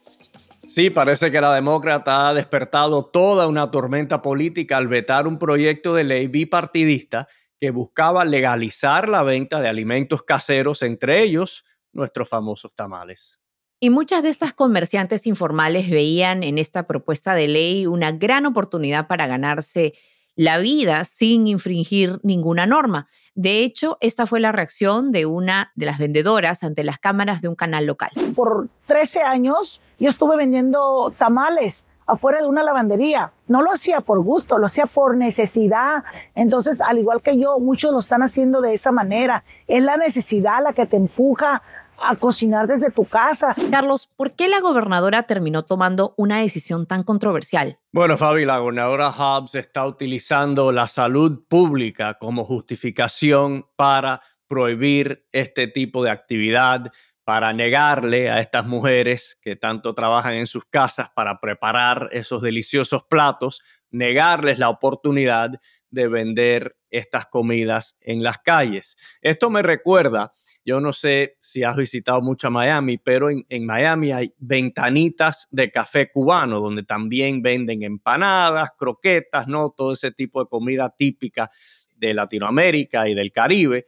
Sí, 0.68 0.90
parece 0.90 1.30
que 1.30 1.40
la 1.40 1.54
demócrata 1.54 2.28
ha 2.28 2.34
despertado 2.34 3.04
toda 3.04 3.46
una 3.46 3.70
tormenta 3.70 4.22
política 4.22 4.76
al 4.76 4.88
vetar 4.88 5.26
un 5.26 5.38
proyecto 5.38 5.94
de 5.94 6.04
ley 6.04 6.26
bipartidista 6.26 7.28
que 7.60 7.70
buscaba 7.70 8.24
legalizar 8.24 9.08
la 9.08 9.22
venta 9.22 9.60
de 9.60 9.68
alimentos 9.68 10.22
caseros, 10.22 10.82
entre 10.82 11.22
ellos 11.22 11.64
nuestros 11.92 12.28
famosos 12.28 12.74
tamales. 12.74 13.38
Y 13.80 13.90
muchas 13.90 14.22
de 14.22 14.30
estas 14.30 14.52
comerciantes 14.52 15.26
informales 15.26 15.90
veían 15.90 16.42
en 16.42 16.58
esta 16.58 16.86
propuesta 16.86 17.34
de 17.34 17.48
ley 17.48 17.86
una 17.86 18.12
gran 18.12 18.46
oportunidad 18.46 19.06
para 19.06 19.26
ganarse 19.26 19.94
la 20.36 20.58
vida 20.58 21.04
sin 21.04 21.46
infringir 21.46 22.18
ninguna 22.22 22.66
norma. 22.66 23.08
De 23.34 23.60
hecho, 23.62 23.98
esta 24.00 24.26
fue 24.26 24.40
la 24.40 24.52
reacción 24.52 25.12
de 25.12 25.26
una 25.26 25.72
de 25.74 25.86
las 25.86 25.98
vendedoras 25.98 26.64
ante 26.64 26.84
las 26.84 26.98
cámaras 26.98 27.42
de 27.42 27.48
un 27.48 27.54
canal 27.54 27.86
local. 27.86 28.10
Por 28.34 28.68
13 28.86 29.20
años 29.20 29.80
yo 29.98 30.08
estuve 30.08 30.36
vendiendo 30.36 31.12
tamales 31.16 31.84
afuera 32.06 32.40
de 32.40 32.46
una 32.46 32.62
lavandería. 32.62 33.32
No 33.46 33.62
lo 33.62 33.72
hacía 33.72 34.00
por 34.00 34.22
gusto, 34.22 34.58
lo 34.58 34.66
hacía 34.66 34.86
por 34.86 35.16
necesidad. 35.16 36.04
Entonces, 36.34 36.80
al 36.80 36.98
igual 36.98 37.22
que 37.22 37.38
yo, 37.38 37.58
muchos 37.58 37.92
lo 37.92 38.00
están 38.00 38.22
haciendo 38.22 38.60
de 38.60 38.74
esa 38.74 38.92
manera. 38.92 39.44
Es 39.66 39.82
la 39.82 39.96
necesidad 39.96 40.62
la 40.62 40.72
que 40.72 40.86
te 40.86 40.96
empuja 40.96 41.62
a 41.96 42.16
cocinar 42.16 42.66
desde 42.66 42.90
tu 42.90 43.04
casa. 43.04 43.54
Carlos, 43.70 44.08
¿por 44.16 44.32
qué 44.32 44.48
la 44.48 44.60
gobernadora 44.60 45.24
terminó 45.24 45.64
tomando 45.64 46.14
una 46.16 46.40
decisión 46.40 46.86
tan 46.86 47.04
controversial? 47.04 47.78
Bueno, 47.92 48.18
Fabi, 48.18 48.44
la 48.44 48.58
gobernadora 48.58 49.10
Hobbs 49.10 49.54
está 49.54 49.86
utilizando 49.86 50.72
la 50.72 50.86
salud 50.86 51.44
pública 51.48 52.14
como 52.14 52.44
justificación 52.44 53.66
para 53.76 54.20
prohibir 54.48 55.26
este 55.32 55.66
tipo 55.68 56.04
de 56.04 56.10
actividad, 56.10 56.92
para 57.24 57.52
negarle 57.54 58.30
a 58.30 58.40
estas 58.40 58.66
mujeres 58.66 59.38
que 59.40 59.56
tanto 59.56 59.94
trabajan 59.94 60.34
en 60.34 60.46
sus 60.46 60.66
casas 60.66 61.08
para 61.08 61.40
preparar 61.40 62.10
esos 62.12 62.42
deliciosos 62.42 63.04
platos, 63.04 63.62
negarles 63.90 64.58
la 64.58 64.68
oportunidad 64.68 65.50
de 65.90 66.08
vender 66.08 66.76
estas 66.90 67.26
comidas 67.26 67.96
en 68.00 68.22
las 68.22 68.38
calles. 68.38 68.96
Esto 69.22 69.50
me 69.50 69.62
recuerda 69.62 70.32
Yo 70.66 70.80
no 70.80 70.94
sé 70.94 71.36
si 71.40 71.62
has 71.62 71.76
visitado 71.76 72.22
mucho 72.22 72.50
Miami, 72.50 72.96
pero 72.96 73.28
en, 73.28 73.44
en, 73.50 73.66
Miami 73.66 74.12
hay 74.12 74.34
ventanitas 74.38 75.46
de 75.50 75.70
café 75.70 76.10
cubano 76.10 76.58
donde 76.58 76.84
también 76.84 77.42
venden 77.42 77.82
empanadas, 77.82 78.70
croquetas, 78.78 79.46
¿no? 79.46 79.74
Todo 79.76 79.92
ese 79.92 80.10
tipo 80.10 80.42
de 80.42 80.48
comida 80.48 80.94
típica 80.96 81.50
de 81.94 82.14
Latinoamérica 82.14 83.06
y 83.08 83.14
del 83.14 83.30
Caribe. 83.30 83.84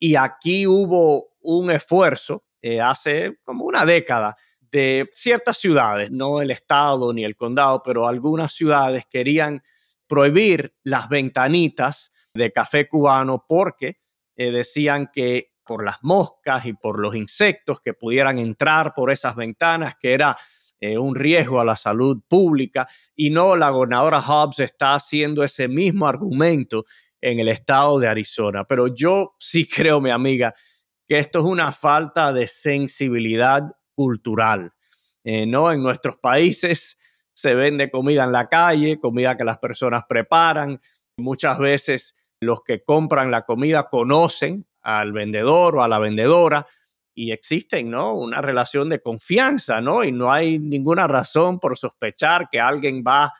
Y 0.00 0.16
aquí 0.16 0.66
hubo 0.66 1.36
un 1.40 1.70
esfuerzo 1.70 2.45
eh, 2.68 2.80
hace 2.80 3.38
como 3.44 3.64
una 3.64 3.86
década 3.86 4.36
de 4.58 5.08
ciertas 5.12 5.56
ciudades, 5.56 6.10
no 6.10 6.42
el 6.42 6.50
estado 6.50 7.12
ni 7.12 7.24
el 7.24 7.36
condado, 7.36 7.80
pero 7.84 8.08
algunas 8.08 8.54
ciudades 8.54 9.04
querían 9.08 9.62
prohibir 10.08 10.74
las 10.82 11.08
ventanitas 11.08 12.10
de 12.34 12.50
café 12.50 12.88
cubano 12.88 13.44
porque 13.48 14.00
eh, 14.34 14.50
decían 14.50 15.10
que 15.12 15.52
por 15.64 15.84
las 15.84 15.98
moscas 16.02 16.66
y 16.66 16.72
por 16.72 16.98
los 16.98 17.14
insectos 17.14 17.80
que 17.80 17.94
pudieran 17.94 18.40
entrar 18.40 18.94
por 18.94 19.12
esas 19.12 19.36
ventanas, 19.36 19.94
que 20.00 20.12
era 20.12 20.36
eh, 20.80 20.98
un 20.98 21.14
riesgo 21.14 21.60
a 21.60 21.64
la 21.64 21.76
salud 21.76 22.20
pública. 22.26 22.88
Y 23.14 23.30
no, 23.30 23.54
la 23.54 23.70
gobernadora 23.70 24.20
Hobbs 24.20 24.58
está 24.58 24.96
haciendo 24.96 25.44
ese 25.44 25.68
mismo 25.68 26.08
argumento 26.08 26.84
en 27.20 27.38
el 27.38 27.46
estado 27.46 28.00
de 28.00 28.08
Arizona. 28.08 28.64
Pero 28.64 28.88
yo 28.88 29.36
sí 29.38 29.68
creo, 29.72 30.00
mi 30.00 30.10
amiga, 30.10 30.52
que 31.06 31.18
esto 31.18 31.40
es 31.40 31.44
una 31.44 31.72
falta 31.72 32.32
de 32.32 32.46
sensibilidad 32.48 33.62
cultural. 33.94 34.72
Eh, 35.24 35.46
¿no? 35.46 35.72
En 35.72 35.82
nuestros 35.82 36.16
países 36.18 36.98
se 37.34 37.54
vende 37.54 37.90
comida 37.90 38.24
en 38.24 38.32
la 38.32 38.48
calle, 38.48 38.98
comida 38.98 39.36
que 39.36 39.44
las 39.44 39.58
personas 39.58 40.04
preparan. 40.08 40.80
Muchas 41.16 41.58
veces 41.58 42.14
los 42.40 42.62
que 42.62 42.82
compran 42.82 43.30
la 43.30 43.42
comida 43.42 43.88
conocen 43.88 44.66
al 44.82 45.12
vendedor 45.12 45.76
o 45.76 45.82
a 45.82 45.88
la 45.88 45.98
vendedora 45.98 46.66
y 47.14 47.32
existen, 47.32 47.90
¿no? 47.90 48.14
Una 48.14 48.42
relación 48.42 48.88
de 48.88 49.00
confianza, 49.00 49.80
¿no? 49.80 50.04
Y 50.04 50.12
no 50.12 50.30
hay 50.30 50.58
ninguna 50.58 51.06
razón 51.06 51.58
por 51.58 51.76
sospechar 51.76 52.48
que 52.50 52.60
alguien 52.60 53.02
va 53.04 53.32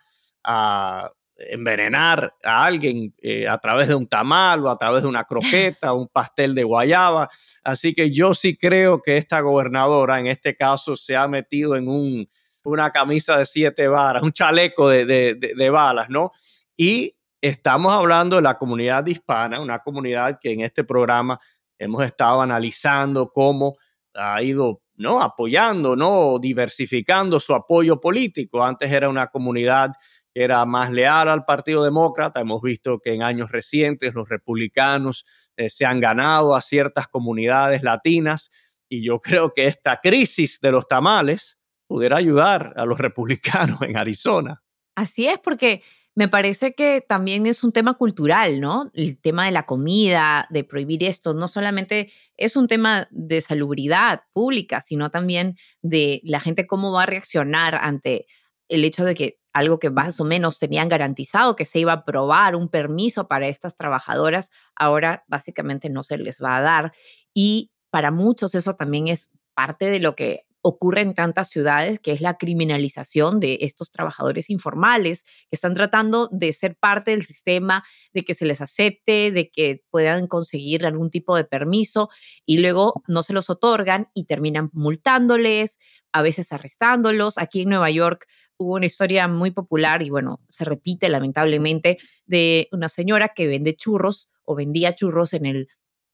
a 0.42 1.12
envenenar 1.36 2.34
a 2.42 2.64
alguien 2.64 3.14
eh, 3.18 3.46
a 3.48 3.58
través 3.58 3.88
de 3.88 3.94
un 3.94 4.06
tamal 4.06 4.64
o 4.64 4.70
a 4.70 4.78
través 4.78 5.02
de 5.02 5.08
una 5.08 5.24
croqueta, 5.24 5.92
un 5.92 6.08
pastel 6.08 6.54
de 6.54 6.64
guayaba. 6.64 7.28
Así 7.62 7.94
que 7.94 8.10
yo 8.10 8.34
sí 8.34 8.56
creo 8.56 9.02
que 9.02 9.16
esta 9.16 9.40
gobernadora 9.40 10.18
en 10.18 10.26
este 10.26 10.56
caso 10.56 10.96
se 10.96 11.16
ha 11.16 11.28
metido 11.28 11.76
en 11.76 11.88
un, 11.88 12.28
una 12.64 12.90
camisa 12.90 13.38
de 13.38 13.44
siete 13.44 13.86
varas, 13.88 14.22
un 14.22 14.32
chaleco 14.32 14.88
de, 14.88 15.04
de, 15.04 15.34
de 15.34 15.70
balas, 15.70 16.08
¿no? 16.08 16.32
Y 16.76 17.16
estamos 17.40 17.92
hablando 17.92 18.36
de 18.36 18.42
la 18.42 18.58
comunidad 18.58 19.06
hispana, 19.06 19.60
una 19.60 19.80
comunidad 19.80 20.38
que 20.40 20.52
en 20.52 20.62
este 20.62 20.84
programa 20.84 21.38
hemos 21.78 22.02
estado 22.02 22.40
analizando 22.40 23.30
cómo 23.32 23.76
ha 24.14 24.42
ido 24.42 24.80
¿no? 24.96 25.20
apoyando, 25.22 25.94
¿no? 25.94 26.38
diversificando 26.38 27.38
su 27.38 27.54
apoyo 27.54 28.00
político. 28.00 28.64
Antes 28.64 28.90
era 28.90 29.08
una 29.08 29.28
comunidad 29.28 29.92
era 30.38 30.66
más 30.66 30.92
leal 30.92 31.30
al 31.30 31.46
Partido 31.46 31.82
Demócrata. 31.82 32.40
Hemos 32.40 32.60
visto 32.60 32.98
que 32.98 33.14
en 33.14 33.22
años 33.22 33.50
recientes 33.50 34.14
los 34.14 34.28
republicanos 34.28 35.24
eh, 35.56 35.70
se 35.70 35.86
han 35.86 35.98
ganado 35.98 36.54
a 36.54 36.60
ciertas 36.60 37.08
comunidades 37.08 37.82
latinas 37.82 38.50
y 38.86 39.02
yo 39.02 39.18
creo 39.22 39.54
que 39.54 39.66
esta 39.66 39.98
crisis 40.02 40.60
de 40.60 40.72
los 40.72 40.86
tamales 40.86 41.56
pudiera 41.86 42.18
ayudar 42.18 42.74
a 42.76 42.84
los 42.84 42.98
republicanos 42.98 43.80
en 43.80 43.96
Arizona. 43.96 44.62
Así 44.94 45.26
es, 45.26 45.38
porque 45.38 45.82
me 46.14 46.28
parece 46.28 46.74
que 46.74 47.00
también 47.00 47.46
es 47.46 47.64
un 47.64 47.72
tema 47.72 47.94
cultural, 47.94 48.60
¿no? 48.60 48.90
El 48.92 49.18
tema 49.18 49.46
de 49.46 49.52
la 49.52 49.64
comida, 49.64 50.46
de 50.50 50.64
prohibir 50.64 51.02
esto, 51.04 51.32
no 51.32 51.48
solamente 51.48 52.12
es 52.36 52.56
un 52.56 52.66
tema 52.66 53.08
de 53.10 53.40
salubridad 53.40 54.24
pública, 54.34 54.82
sino 54.82 55.10
también 55.10 55.56
de 55.80 56.20
la 56.24 56.40
gente 56.40 56.66
cómo 56.66 56.92
va 56.92 57.04
a 57.04 57.06
reaccionar 57.06 57.74
ante 57.74 58.26
el 58.68 58.84
hecho 58.84 59.04
de 59.04 59.14
que 59.14 59.38
algo 59.56 59.78
que 59.78 59.88
más 59.88 60.20
o 60.20 60.24
menos 60.24 60.58
tenían 60.58 60.90
garantizado, 60.90 61.56
que 61.56 61.64
se 61.64 61.78
iba 61.78 61.92
a 61.92 61.96
aprobar 61.96 62.54
un 62.54 62.68
permiso 62.68 63.26
para 63.26 63.48
estas 63.48 63.74
trabajadoras, 63.74 64.50
ahora 64.74 65.24
básicamente 65.28 65.88
no 65.88 66.02
se 66.02 66.18
les 66.18 66.42
va 66.42 66.58
a 66.58 66.60
dar. 66.60 66.92
Y 67.32 67.72
para 67.90 68.10
muchos 68.10 68.54
eso 68.54 68.76
también 68.76 69.08
es 69.08 69.30
parte 69.54 69.86
de 69.86 69.98
lo 69.98 70.14
que 70.14 70.44
ocurre 70.60 71.00
en 71.00 71.14
tantas 71.14 71.48
ciudades, 71.48 72.00
que 72.00 72.12
es 72.12 72.20
la 72.20 72.36
criminalización 72.36 73.40
de 73.40 73.58
estos 73.62 73.90
trabajadores 73.90 74.50
informales 74.50 75.22
que 75.22 75.52
están 75.52 75.74
tratando 75.74 76.28
de 76.32 76.52
ser 76.52 76.76
parte 76.76 77.12
del 77.12 77.24
sistema, 77.24 77.82
de 78.12 78.24
que 78.24 78.34
se 78.34 78.44
les 78.44 78.60
acepte, 78.60 79.30
de 79.30 79.48
que 79.48 79.84
puedan 79.90 80.26
conseguir 80.26 80.84
algún 80.84 81.08
tipo 81.08 81.34
de 81.34 81.44
permiso 81.44 82.10
y 82.44 82.58
luego 82.58 83.02
no 83.06 83.22
se 83.22 83.32
los 83.32 83.48
otorgan 83.48 84.08
y 84.12 84.24
terminan 84.24 84.68
multándoles, 84.72 85.78
a 86.12 86.20
veces 86.20 86.52
arrestándolos. 86.52 87.38
Aquí 87.38 87.62
en 87.62 87.68
Nueva 87.68 87.90
York 87.90 88.26
hubo 88.58 88.74
una 88.74 88.86
historia 88.86 89.28
muy 89.28 89.50
popular 89.50 90.02
y 90.02 90.10
bueno, 90.10 90.40
se 90.48 90.64
repite 90.64 91.08
lamentablemente 91.08 91.98
de 92.24 92.68
una 92.72 92.88
señora 92.88 93.30
que 93.30 93.46
vende 93.46 93.76
churros 93.76 94.30
o 94.44 94.54
vendía 94.54 94.94
churros 94.94 95.34
en 95.34 95.46
el, 95.46 95.68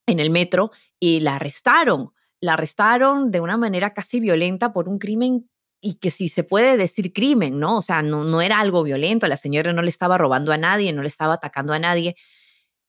en 0.06 0.18
el 0.18 0.30
metro 0.30 0.70
y 0.98 1.20
la 1.20 1.36
arrestaron. 1.36 2.10
La 2.40 2.54
arrestaron 2.54 3.30
de 3.30 3.40
una 3.40 3.56
manera 3.56 3.92
casi 3.92 4.18
violenta 4.18 4.72
por 4.72 4.88
un 4.88 4.98
crimen 4.98 5.48
y 5.80 5.94
que 5.94 6.10
si 6.10 6.28
se 6.28 6.44
puede 6.44 6.76
decir 6.76 7.12
crimen, 7.12 7.58
¿no? 7.58 7.78
O 7.78 7.82
sea, 7.82 8.02
no, 8.02 8.24
no 8.24 8.40
era 8.40 8.60
algo 8.60 8.82
violento, 8.82 9.26
la 9.26 9.36
señora 9.36 9.72
no 9.72 9.82
le 9.82 9.88
estaba 9.88 10.16
robando 10.16 10.52
a 10.52 10.56
nadie, 10.56 10.92
no 10.92 11.02
le 11.02 11.08
estaba 11.08 11.34
atacando 11.34 11.72
a 11.72 11.78
nadie, 11.78 12.16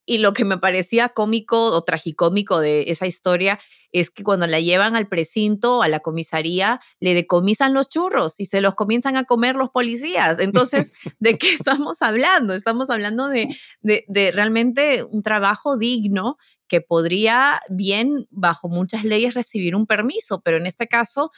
y 0.05 0.17
lo 0.17 0.33
que 0.33 0.45
me 0.45 0.57
parecía 0.57 1.09
cómico 1.09 1.65
o 1.65 1.83
tragicómico 1.83 2.59
de 2.59 2.85
esa 2.87 3.07
historia 3.07 3.59
es 3.91 4.09
que 4.09 4.23
cuando 4.23 4.47
la 4.47 4.59
llevan 4.59 4.95
al 4.95 5.07
precinto, 5.07 5.83
a 5.83 5.87
la 5.87 5.99
comisaría, 5.99 6.81
le 6.99 7.13
decomisan 7.13 7.73
los 7.73 7.89
churros 7.89 8.35
y 8.39 8.45
se 8.45 8.59
los 8.59 8.75
comienzan 8.75 9.17
a 9.17 9.25
comer 9.25 9.55
los 9.55 9.69
policías. 9.69 10.39
Entonces, 10.39 10.91
¿de 11.19 11.37
qué 11.37 11.53
estamos 11.53 12.01
hablando? 12.01 12.53
Estamos 12.53 12.89
hablando 12.89 13.29
de, 13.29 13.55
de, 13.81 14.03
de 14.07 14.31
realmente 14.31 15.03
un 15.03 15.21
trabajo 15.21 15.77
digno 15.77 16.37
que 16.67 16.81
podría 16.81 17.61
bien, 17.69 18.27
bajo 18.31 18.67
muchas 18.67 19.03
leyes, 19.03 19.35
recibir 19.35 19.75
un 19.75 19.85
permiso, 19.85 20.41
pero 20.41 20.57
en 20.57 20.65
este 20.65 20.87
caso 20.87 21.31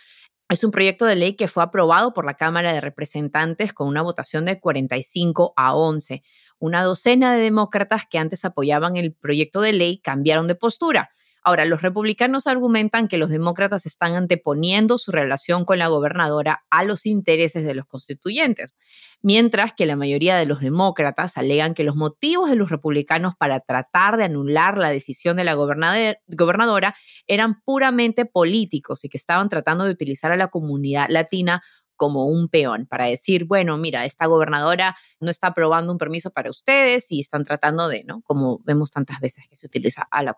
es 0.49 0.63
un 0.63 0.71
proyecto 0.71 1.05
de 1.05 1.15
ley 1.15 1.33
que 1.33 1.47
fue 1.47 1.63
aprobado 1.63 2.13
por 2.13 2.25
la 2.25 2.35
Cámara 2.35 2.71
de 2.71 2.79
Representantes 2.79 3.73
con 3.73 3.87
una 3.87 4.03
votación 4.03 4.45
de 4.45 4.59
45 4.59 5.53
a 5.57 5.75
11 5.75 6.21
una 6.59 6.83
docena 6.83 7.33
de 7.33 7.41
demócratas 7.41 8.03
que 8.09 8.17
antes 8.17 8.45
apoyaban 8.45 8.95
el 8.95 9.13
proyecto 9.13 9.61
de 9.61 9.73
ley 9.73 9.99
cambiaron 9.99 10.47
de 10.47 10.55
postura. 10.55 11.09
Ahora, 11.47 11.65
los 11.65 11.83
republicanos 11.83 12.47
argumentan 12.47 13.07
que 13.07 13.17
los 13.17 13.29
demócratas 13.29 13.85
están 13.85 14.15
anteponiendo 14.15 14.97
su 14.97 15.11
relación 15.11 15.63
con 15.63 15.77
la 15.77 15.89
gobernadora 15.89 16.65
a 16.71 16.83
los 16.83 17.05
intereses 17.05 17.63
de 17.63 17.75
los 17.75 17.85
constituyentes, 17.85 18.73
mientras 19.21 19.71
que 19.73 19.85
la 19.85 19.95
mayoría 19.95 20.37
de 20.37 20.47
los 20.47 20.61
demócratas 20.61 21.37
alegan 21.37 21.75
que 21.75 21.83
los 21.83 21.95
motivos 21.95 22.49
de 22.49 22.55
los 22.55 22.71
republicanos 22.71 23.35
para 23.37 23.59
tratar 23.59 24.17
de 24.17 24.23
anular 24.23 24.79
la 24.79 24.89
decisión 24.89 25.37
de 25.37 25.43
la 25.43 25.53
gobernadora 25.53 26.95
eran 27.27 27.61
puramente 27.61 28.25
políticos 28.25 29.05
y 29.05 29.09
que 29.09 29.17
estaban 29.17 29.47
tratando 29.47 29.83
de 29.83 29.91
utilizar 29.91 30.31
a 30.31 30.37
la 30.37 30.47
comunidad 30.47 31.09
latina 31.09 31.61
como 31.95 32.25
un 32.25 32.49
peón 32.49 32.85
para 32.85 33.05
decir, 33.05 33.45
bueno, 33.45 33.77
mira, 33.77 34.05
esta 34.05 34.25
gobernadora 34.25 34.95
no 35.19 35.29
está 35.29 35.47
aprobando 35.47 35.91
un 35.91 35.97
permiso 35.97 36.31
para 36.31 36.49
ustedes 36.49 37.11
y 37.11 37.19
están 37.19 37.43
tratando 37.43 37.87
de, 37.87 38.03
¿no? 38.03 38.21
Como 38.21 38.59
vemos 38.63 38.91
tantas 38.91 39.19
veces 39.19 39.45
que 39.49 39.55
se 39.55 39.67
utiliza 39.67 40.07
a 40.11 40.23
la, 40.23 40.35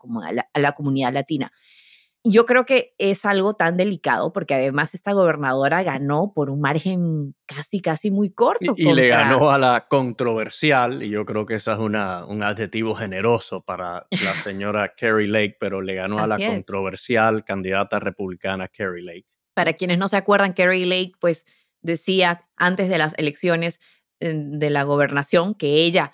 a 0.53 0.59
la 0.59 0.71
comunidad 0.73 1.13
latina. 1.13 1.51
Yo 2.29 2.45
creo 2.45 2.65
que 2.65 2.93
es 2.97 3.23
algo 3.25 3.53
tan 3.53 3.77
delicado 3.77 4.33
porque 4.33 4.55
además 4.55 4.93
esta 4.93 5.13
gobernadora 5.13 5.83
ganó 5.83 6.33
por 6.33 6.49
un 6.49 6.59
margen 6.59 7.35
casi, 7.45 7.79
casi 7.79 8.11
muy 8.11 8.31
corto. 8.31 8.73
Y, 8.75 8.91
le 8.91 9.07
ganó 9.07 9.49
a 9.49 9.57
la 9.57 9.87
controversial, 9.87 11.03
y 11.03 11.09
yo 11.09 11.23
creo 11.25 11.45
que 11.45 11.55
eso 11.55 11.71
es 11.71 11.79
una, 11.79 12.25
un 12.25 12.43
adjetivo 12.43 12.95
generoso 12.95 13.61
para 13.61 14.07
la 14.09 14.33
señora 14.43 14.93
Kerry 14.95 15.27
Lake, 15.27 15.55
pero 15.59 15.81
le 15.81 15.95
ganó 15.95 16.19
a 16.19 16.27
la 16.27 16.37
controversial 16.37 17.45
candidata 17.45 17.99
republicana 17.99 18.67
Kerry 18.67 19.03
Lake. 19.03 19.27
Para 19.57 19.73
quienes 19.73 19.97
no 19.97 20.07
se 20.07 20.17
acuerdan, 20.17 20.53
Kerry 20.53 20.85
Lake 20.85 21.13
pues 21.19 21.47
decía 21.81 22.47
antes 22.57 22.89
de 22.89 22.99
las 22.99 23.15
elecciones 23.17 23.79
de 24.19 24.69
la 24.69 24.83
gobernación 24.83 25.55
que 25.55 25.83
ella 25.83 26.11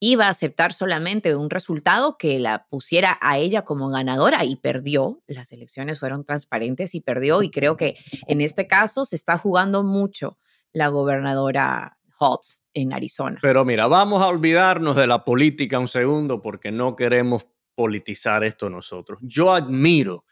iba 0.00 0.26
a 0.26 0.30
aceptar 0.30 0.72
solamente 0.72 1.36
un 1.36 1.48
resultado 1.48 2.18
que 2.18 2.40
la 2.40 2.66
pusiera 2.66 3.18
a 3.20 3.38
ella 3.38 3.62
como 3.62 3.88
ganadora 3.88 4.44
y 4.44 4.56
perdió. 4.56 5.22
Las 5.28 5.52
elecciones 5.52 6.00
fueron 6.00 6.24
transparentes 6.24 6.96
y 6.96 7.00
perdió 7.00 7.44
y 7.44 7.52
creo 7.52 7.76
que 7.76 7.94
en 8.26 8.40
este 8.40 8.66
caso 8.66 9.04
se 9.04 9.14
está 9.14 9.38
jugando 9.38 9.84
mucho 9.84 10.36
la 10.72 10.88
gobernadora 10.88 11.98
Hobbs 12.18 12.64
en 12.74 12.92
Arizona. 12.92 13.38
Pero 13.42 13.64
mira, 13.64 13.86
vamos 13.86 14.22
a 14.22 14.26
olvidarnos 14.26 14.96
de 14.96 15.06
la 15.06 15.24
política 15.24 15.78
un 15.78 15.86
segundo 15.86 16.42
porque 16.42 16.72
no 16.72 16.96
queremos 16.96 17.46
politizar 17.76 18.42
esto 18.42 18.68
nosotros. 18.68 19.20
Yo 19.22 19.52
admiro 19.52 20.24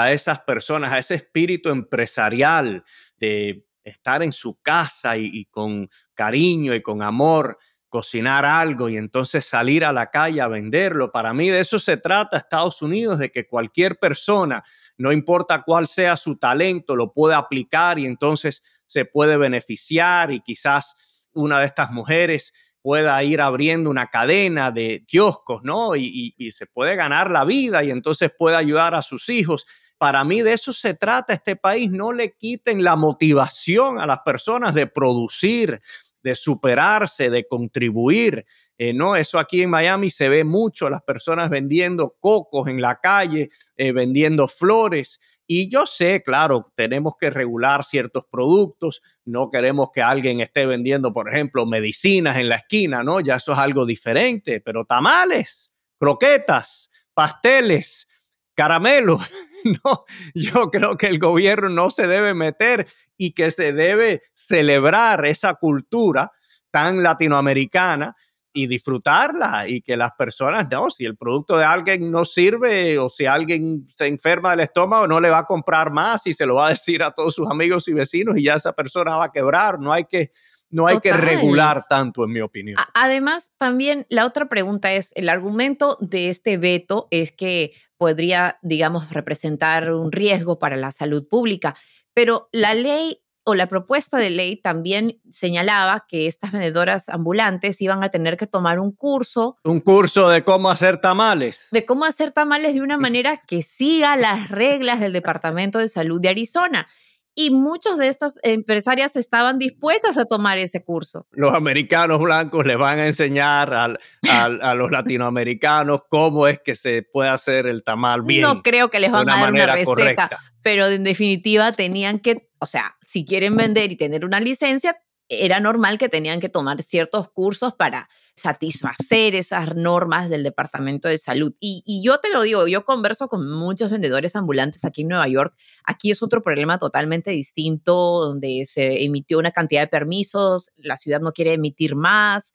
a 0.00 0.10
esas 0.12 0.40
personas, 0.40 0.92
a 0.92 0.98
ese 0.98 1.14
espíritu 1.14 1.68
empresarial 1.68 2.82
de 3.18 3.66
estar 3.84 4.22
en 4.22 4.32
su 4.32 4.58
casa 4.62 5.18
y, 5.18 5.44
con 5.46 5.90
cariño 6.14 6.74
y 6.74 6.80
con 6.80 7.02
amor 7.02 7.58
cocinar 7.90 8.46
algo 8.46 8.88
y 8.88 8.96
entonces 8.96 9.44
salir 9.44 9.84
a 9.84 9.92
la 9.92 10.08
calle 10.08 10.40
a 10.40 10.48
venderlo. 10.48 11.12
Para 11.12 11.34
mí 11.34 11.50
de 11.50 11.60
eso 11.60 11.78
se 11.78 11.98
trata 11.98 12.38
Estados 12.38 12.80
Unidos, 12.80 13.18
de 13.18 13.30
que 13.30 13.46
cualquier 13.46 13.98
persona, 13.98 14.62
no 14.96 15.12
importa 15.12 15.62
cuál 15.62 15.86
sea 15.86 16.16
su 16.16 16.38
talento, 16.38 16.96
lo 16.96 17.12
puede 17.12 17.34
aplicar 17.34 17.98
y 17.98 18.06
entonces 18.06 18.62
se 18.86 19.04
puede 19.04 19.36
beneficiar 19.36 20.30
y 20.32 20.40
quizás 20.40 20.96
una 21.34 21.60
de 21.60 21.66
estas 21.66 21.90
mujeres 21.90 22.54
pueda 22.82 23.22
ir 23.22 23.40
abriendo 23.40 23.88
una 23.88 24.08
cadena 24.08 24.70
de 24.70 25.04
kioscos, 25.06 25.62
¿no? 25.62 25.96
Y, 25.96 26.34
y, 26.36 26.50
se 26.50 26.66
puede 26.66 26.96
ganar 26.96 27.30
la 27.30 27.44
vida 27.44 27.84
y 27.84 27.90
entonces 27.90 28.30
puede 28.36 28.56
ayudar 28.56 28.94
a 28.94 29.02
sus 29.02 29.28
hijos. 29.28 29.66
Para 29.98 30.24
mí 30.24 30.42
de 30.42 30.52
eso 30.52 30.72
se 30.72 30.94
trata 30.94 31.32
este 31.32 31.54
país. 31.54 31.90
No 31.90 32.12
le 32.12 32.36
quiten 32.36 32.82
la 32.82 32.96
motivación 32.96 34.00
a 34.00 34.06
las 34.06 34.18
personas 34.24 34.74
de 34.74 34.88
producir, 34.88 35.80
de 36.22 36.34
superarse, 36.34 37.30
de 37.30 37.46
contribuir. 37.46 38.44
Eh, 38.78 38.92
no, 38.92 39.16
eso 39.16 39.38
aquí 39.38 39.62
en 39.62 39.70
Miami 39.70 40.10
se 40.10 40.28
ve 40.28 40.44
mucho, 40.44 40.90
las 40.90 41.02
personas 41.02 41.50
vendiendo 41.50 42.16
cocos 42.20 42.68
en 42.68 42.80
la 42.80 42.98
calle, 43.00 43.50
eh, 43.76 43.92
vendiendo 43.92 44.48
flores. 44.48 45.20
Y 45.46 45.68
yo 45.68 45.86
sé, 45.86 46.22
claro, 46.22 46.72
tenemos 46.76 47.14
que 47.18 47.30
regular 47.30 47.84
ciertos 47.84 48.24
productos, 48.30 49.02
no 49.24 49.50
queremos 49.50 49.88
que 49.92 50.00
alguien 50.00 50.40
esté 50.40 50.66
vendiendo, 50.66 51.12
por 51.12 51.28
ejemplo, 51.28 51.66
medicinas 51.66 52.38
en 52.38 52.48
la 52.48 52.56
esquina, 52.56 53.02
¿no? 53.02 53.20
Ya 53.20 53.36
eso 53.36 53.52
es 53.52 53.58
algo 53.58 53.84
diferente, 53.84 54.60
pero 54.60 54.84
tamales, 54.84 55.70
croquetas, 55.98 56.90
pasteles, 57.14 58.06
caramelos, 58.54 59.22
no, 59.84 60.04
yo 60.34 60.70
creo 60.70 60.96
que 60.96 61.06
el 61.06 61.18
gobierno 61.18 61.68
no 61.68 61.90
se 61.90 62.06
debe 62.06 62.34
meter 62.34 62.86
y 63.16 63.32
que 63.32 63.50
se 63.50 63.72
debe 63.72 64.22
celebrar 64.34 65.24
esa 65.26 65.54
cultura 65.54 66.32
tan 66.70 67.02
latinoamericana 67.02 68.16
y 68.52 68.66
disfrutarla 68.66 69.66
y 69.66 69.80
que 69.80 69.96
las 69.96 70.12
personas, 70.12 70.68
no, 70.70 70.90
si 70.90 71.04
el 71.04 71.16
producto 71.16 71.56
de 71.56 71.64
alguien 71.64 72.10
no 72.10 72.24
sirve 72.24 72.98
o 72.98 73.08
si 73.08 73.26
alguien 73.26 73.86
se 73.88 74.06
enferma 74.06 74.50
del 74.50 74.60
estómago, 74.60 75.06
no 75.06 75.20
le 75.20 75.30
va 75.30 75.38
a 75.38 75.46
comprar 75.46 75.90
más 75.90 76.26
y 76.26 76.34
se 76.34 76.46
lo 76.46 76.56
va 76.56 76.66
a 76.66 76.70
decir 76.70 77.02
a 77.02 77.12
todos 77.12 77.34
sus 77.34 77.50
amigos 77.50 77.88
y 77.88 77.94
vecinos 77.94 78.36
y 78.36 78.44
ya 78.44 78.54
esa 78.54 78.72
persona 78.72 79.16
va 79.16 79.24
a 79.26 79.32
quebrar. 79.32 79.78
No 79.80 79.92
hay 79.92 80.04
que, 80.04 80.32
no 80.68 80.86
hay 80.86 81.00
que 81.00 81.12
regular 81.12 81.86
tanto, 81.88 82.24
en 82.24 82.32
mi 82.32 82.40
opinión. 82.40 82.78
Además, 82.94 83.52
también 83.56 84.06
la 84.10 84.26
otra 84.26 84.48
pregunta 84.48 84.92
es, 84.92 85.12
el 85.14 85.28
argumento 85.28 85.96
de 86.00 86.28
este 86.28 86.58
veto 86.58 87.08
es 87.10 87.32
que 87.32 87.72
podría, 88.02 88.58
digamos, 88.62 89.10
representar 89.10 89.92
un 89.92 90.10
riesgo 90.10 90.58
para 90.58 90.76
la 90.76 90.90
salud 90.90 91.28
pública, 91.28 91.76
pero 92.12 92.48
la 92.50 92.74
ley 92.74 93.22
o 93.44 93.54
la 93.54 93.68
propuesta 93.68 94.16
de 94.16 94.30
ley 94.30 94.56
también 94.56 95.20
señalaba 95.30 96.04
que 96.08 96.26
estas 96.26 96.50
vendedoras 96.50 97.08
ambulantes 97.08 97.80
iban 97.80 98.02
a 98.02 98.08
tener 98.08 98.36
que 98.36 98.48
tomar 98.48 98.80
un 98.80 98.90
curso. 98.90 99.56
Un 99.62 99.78
curso 99.78 100.28
de 100.30 100.42
cómo 100.42 100.68
hacer 100.68 101.00
tamales. 101.00 101.68
De 101.70 101.86
cómo 101.86 102.04
hacer 102.04 102.32
tamales 102.32 102.74
de 102.74 102.82
una 102.82 102.98
manera 103.06 103.40
que 103.46 103.62
siga 103.62 104.16
las 104.16 104.50
reglas 104.50 104.98
del 104.98 105.12
Departamento 105.12 105.78
de 105.78 105.86
Salud 105.86 106.20
de 106.20 106.30
Arizona 106.30 106.88
y 107.34 107.50
muchos 107.50 107.98
de 107.98 108.08
estas 108.08 108.38
empresarias 108.42 109.16
estaban 109.16 109.58
dispuestas 109.58 110.18
a 110.18 110.26
tomar 110.26 110.58
ese 110.58 110.84
curso. 110.84 111.26
Los 111.30 111.54
americanos 111.54 112.20
blancos 112.20 112.66
les 112.66 112.76
van 112.76 112.98
a 112.98 113.06
enseñar 113.06 113.72
a 113.74 114.74
los 114.74 114.90
latinoamericanos 114.90 116.02
cómo 116.08 116.46
es 116.46 116.60
que 116.60 116.74
se 116.74 117.02
puede 117.02 117.30
hacer 117.30 117.66
el 117.66 117.82
tamal 117.82 118.22
bien. 118.22 118.42
No 118.42 118.62
creo 118.62 118.90
que 118.90 119.00
les 119.00 119.10
van 119.10 119.28
a 119.28 119.36
dar 119.40 119.52
una 119.52 119.74
receta, 119.74 120.30
pero 120.62 120.86
en 120.86 121.04
definitiva 121.04 121.72
tenían 121.72 122.20
que, 122.20 122.50
o 122.58 122.66
sea, 122.66 122.96
si 123.00 123.24
quieren 123.24 123.56
vender 123.56 123.92
y 123.92 123.96
tener 123.96 124.24
una 124.24 124.40
licencia, 124.40 124.96
era 125.40 125.60
normal 125.60 125.98
que 125.98 126.08
tenían 126.08 126.40
que 126.40 126.50
tomar 126.50 126.82
ciertos 126.82 127.30
cursos 127.30 127.74
para 127.74 128.08
satisfacer 128.34 129.34
esas 129.34 129.74
normas 129.74 130.28
del 130.28 130.42
Departamento 130.42 131.08
de 131.08 131.16
Salud. 131.16 131.54
Y, 131.58 132.02
yo 132.04 132.18
te 132.18 132.28
lo 132.30 132.42
digo, 132.42 132.66
yo 132.66 132.84
converso 132.84 133.28
con 133.28 133.50
muchos 133.50 133.90
vendedores 133.90 134.36
ambulantes 134.36 134.84
aquí 134.84 135.02
en 135.02 135.08
Nueva 135.08 135.28
York. 135.28 135.54
Aquí 135.84 136.10
es 136.10 136.22
otro 136.22 136.42
problema 136.42 136.78
totalmente 136.78 137.30
distinto, 137.30 137.94
donde 138.26 138.62
se 138.66 139.04
emitió 139.04 139.38
una 139.38 139.52
cantidad 139.52 139.82
de 139.82 139.88
permisos, 139.88 140.70
la 140.76 140.96
ciudad 140.96 141.20
no 141.20 141.32
quiere 141.32 141.54
emitir 141.54 141.96
más, 141.96 142.52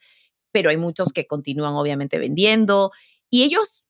pero 0.51 0.69
hay 0.69 0.77
muchos 0.77 1.11
que 1.11 1.25
continúan 1.25 1.73
obviamente 1.73 2.19
vendiendo. 2.19 2.91
Y 3.29 3.43
ellos 3.43 3.85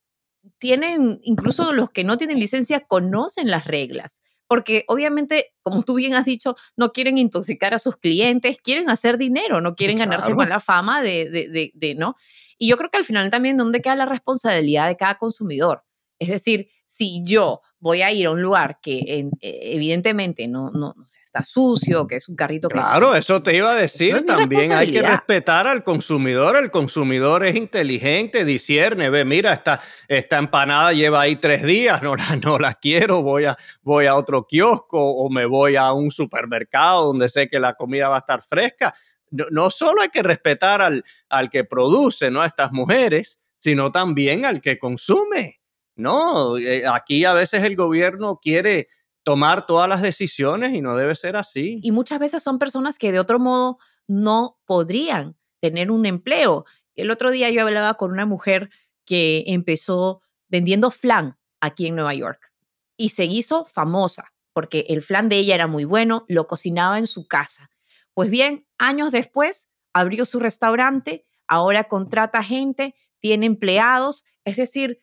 tienen, 0.58 1.20
incluso 1.22 1.72
los 1.72 1.90
que 1.90 2.04
no 2.04 2.16
tienen 2.16 2.40
licencia, 2.40 2.80
conocen 2.80 3.50
las 3.50 3.66
reglas 3.66 4.22
porque 4.48 4.84
obviamente, 4.88 5.52
como 5.62 5.82
tú 5.82 5.94
bien 5.94 6.14
has 6.14 6.24
dicho, 6.24 6.56
no 6.76 6.92
quieren 6.92 7.18
intoxicar 7.18 7.74
a 7.74 7.78
sus 7.78 7.96
clientes, 7.96 8.58
quieren 8.62 8.90
hacer 8.90 9.18
dinero, 9.18 9.60
no 9.60 9.76
quieren 9.76 9.98
ganarse 9.98 10.34
mala 10.34 10.58
fama 10.58 11.02
de, 11.02 11.30
de, 11.30 11.70
de, 11.74 11.94
¿no? 11.94 12.16
Y 12.56 12.68
yo 12.68 12.76
creo 12.76 12.90
que 12.90 12.98
al 12.98 13.04
final 13.04 13.30
también, 13.30 13.56
¿dónde 13.56 13.80
queda 13.80 13.94
la 13.94 14.06
responsabilidad 14.06 14.88
de 14.88 14.96
cada 14.96 15.16
consumidor? 15.18 15.84
Es 16.18 16.28
decir, 16.28 16.68
si 16.84 17.22
yo 17.24 17.60
voy 17.80 18.02
a 18.02 18.10
ir 18.10 18.26
a 18.26 18.30
un 18.30 18.42
lugar 18.42 18.80
que 18.82 18.98
eh, 18.98 19.30
evidentemente 19.40 20.48
no, 20.48 20.70
no, 20.70 20.94
está 21.22 21.42
sucio, 21.42 22.06
que 22.06 22.16
es 22.16 22.28
un 22.28 22.34
carrito 22.34 22.68
que... 22.68 22.74
Claro, 22.74 23.14
eso 23.14 23.42
te 23.42 23.56
iba 23.56 23.70
a 23.70 23.76
decir, 23.76 24.24
también 24.26 24.72
hay 24.72 24.90
que 24.90 25.02
respetar 25.02 25.66
al 25.66 25.84
consumidor, 25.84 26.56
el 26.56 26.70
consumidor 26.70 27.44
es 27.44 27.54
inteligente, 27.54 28.44
discierne, 28.44 29.10
ve, 29.10 29.24
mira, 29.24 29.52
esta, 29.52 29.80
esta 30.08 30.38
empanada 30.38 30.92
lleva 30.92 31.20
ahí 31.20 31.36
tres 31.36 31.62
días, 31.62 32.02
no 32.02 32.16
la, 32.16 32.24
no 32.42 32.58
la 32.58 32.74
quiero, 32.74 33.22
voy 33.22 33.44
a, 33.44 33.56
voy 33.82 34.06
a 34.06 34.16
otro 34.16 34.46
kiosco 34.46 34.98
o 34.98 35.30
me 35.30 35.46
voy 35.46 35.76
a 35.76 35.92
un 35.92 36.10
supermercado 36.10 37.06
donde 37.06 37.28
sé 37.28 37.48
que 37.48 37.60
la 37.60 37.74
comida 37.74 38.08
va 38.08 38.16
a 38.16 38.20
estar 38.20 38.42
fresca. 38.42 38.94
No, 39.30 39.44
no 39.50 39.70
solo 39.70 40.00
hay 40.00 40.08
que 40.08 40.22
respetar 40.22 40.80
al, 40.80 41.04
al 41.28 41.50
que 41.50 41.64
produce, 41.64 42.30
¿no? 42.30 42.40
A 42.40 42.46
estas 42.46 42.72
mujeres, 42.72 43.38
sino 43.58 43.92
también 43.92 44.46
al 44.46 44.62
que 44.62 44.78
consume. 44.78 45.57
No, 45.98 46.56
eh, 46.56 46.86
aquí 46.86 47.24
a 47.24 47.32
veces 47.34 47.64
el 47.64 47.74
gobierno 47.74 48.38
quiere 48.40 48.86
tomar 49.24 49.66
todas 49.66 49.88
las 49.88 50.00
decisiones 50.00 50.72
y 50.72 50.80
no 50.80 50.96
debe 50.96 51.14
ser 51.16 51.36
así. 51.36 51.80
Y 51.82 51.90
muchas 51.90 52.20
veces 52.20 52.42
son 52.42 52.58
personas 52.58 52.98
que 52.98 53.10
de 53.10 53.18
otro 53.18 53.40
modo 53.40 53.78
no 54.06 54.58
podrían 54.64 55.36
tener 55.60 55.90
un 55.90 56.06
empleo. 56.06 56.64
El 56.94 57.10
otro 57.10 57.32
día 57.32 57.50
yo 57.50 57.62
hablaba 57.62 57.94
con 57.94 58.12
una 58.12 58.26
mujer 58.26 58.70
que 59.04 59.42
empezó 59.48 60.22
vendiendo 60.48 60.92
flan 60.92 61.36
aquí 61.60 61.88
en 61.88 61.96
Nueva 61.96 62.14
York 62.14 62.52
y 62.96 63.10
se 63.10 63.24
hizo 63.24 63.66
famosa 63.66 64.32
porque 64.52 64.86
el 64.88 65.02
flan 65.02 65.28
de 65.28 65.36
ella 65.36 65.56
era 65.56 65.66
muy 65.66 65.84
bueno, 65.84 66.24
lo 66.28 66.46
cocinaba 66.46 66.98
en 66.98 67.06
su 67.06 67.26
casa. 67.26 67.70
Pues 68.14 68.30
bien, 68.30 68.66
años 68.78 69.12
después 69.12 69.68
abrió 69.92 70.24
su 70.24 70.40
restaurante, 70.40 71.24
ahora 71.46 71.84
contrata 71.84 72.42
gente, 72.42 72.94
tiene 73.20 73.46
empleados, 73.46 74.24
es 74.44 74.56
decir, 74.56 75.00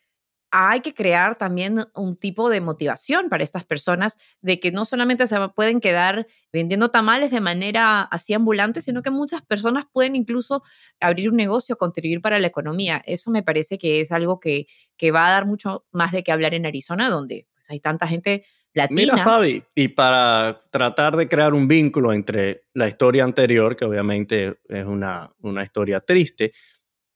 hay 0.57 0.79
que 0.79 0.93
crear 0.93 1.37
también 1.37 1.85
un 1.93 2.15
tipo 2.15 2.49
de 2.49 2.61
motivación 2.61 3.27
para 3.27 3.43
estas 3.43 3.65
personas 3.65 4.17
de 4.39 4.61
que 4.61 4.71
no 4.71 4.85
solamente 4.85 5.27
se 5.27 5.35
pueden 5.49 5.81
quedar 5.81 6.27
vendiendo 6.53 6.91
tamales 6.91 7.31
de 7.31 7.41
manera 7.41 8.03
así 8.03 8.33
ambulante, 8.33 8.79
sino 8.79 9.01
que 9.01 9.11
muchas 9.11 9.41
personas 9.41 9.83
pueden 9.91 10.15
incluso 10.15 10.63
abrir 11.01 11.29
un 11.29 11.35
negocio, 11.35 11.75
contribuir 11.75 12.21
para 12.21 12.39
la 12.39 12.47
economía. 12.47 13.03
Eso 13.05 13.31
me 13.31 13.43
parece 13.43 13.77
que 13.77 13.99
es 13.99 14.13
algo 14.13 14.39
que, 14.39 14.67
que 14.95 15.11
va 15.11 15.27
a 15.27 15.31
dar 15.31 15.45
mucho 15.45 15.85
más 15.91 16.13
de 16.13 16.23
qué 16.23 16.31
hablar 16.31 16.53
en 16.53 16.65
Arizona, 16.65 17.09
donde 17.09 17.47
pues, 17.53 17.69
hay 17.71 17.81
tanta 17.81 18.07
gente 18.07 18.45
latina. 18.73 19.13
Mira, 19.13 19.17
Fabi, 19.25 19.61
y 19.75 19.89
para 19.89 20.61
tratar 20.71 21.17
de 21.17 21.27
crear 21.27 21.53
un 21.53 21.67
vínculo 21.67 22.13
entre 22.13 22.63
la 22.73 22.87
historia 22.87 23.25
anterior, 23.25 23.75
que 23.75 23.83
obviamente 23.83 24.57
es 24.69 24.85
una, 24.85 25.33
una 25.41 25.63
historia 25.63 25.99
triste, 25.99 26.53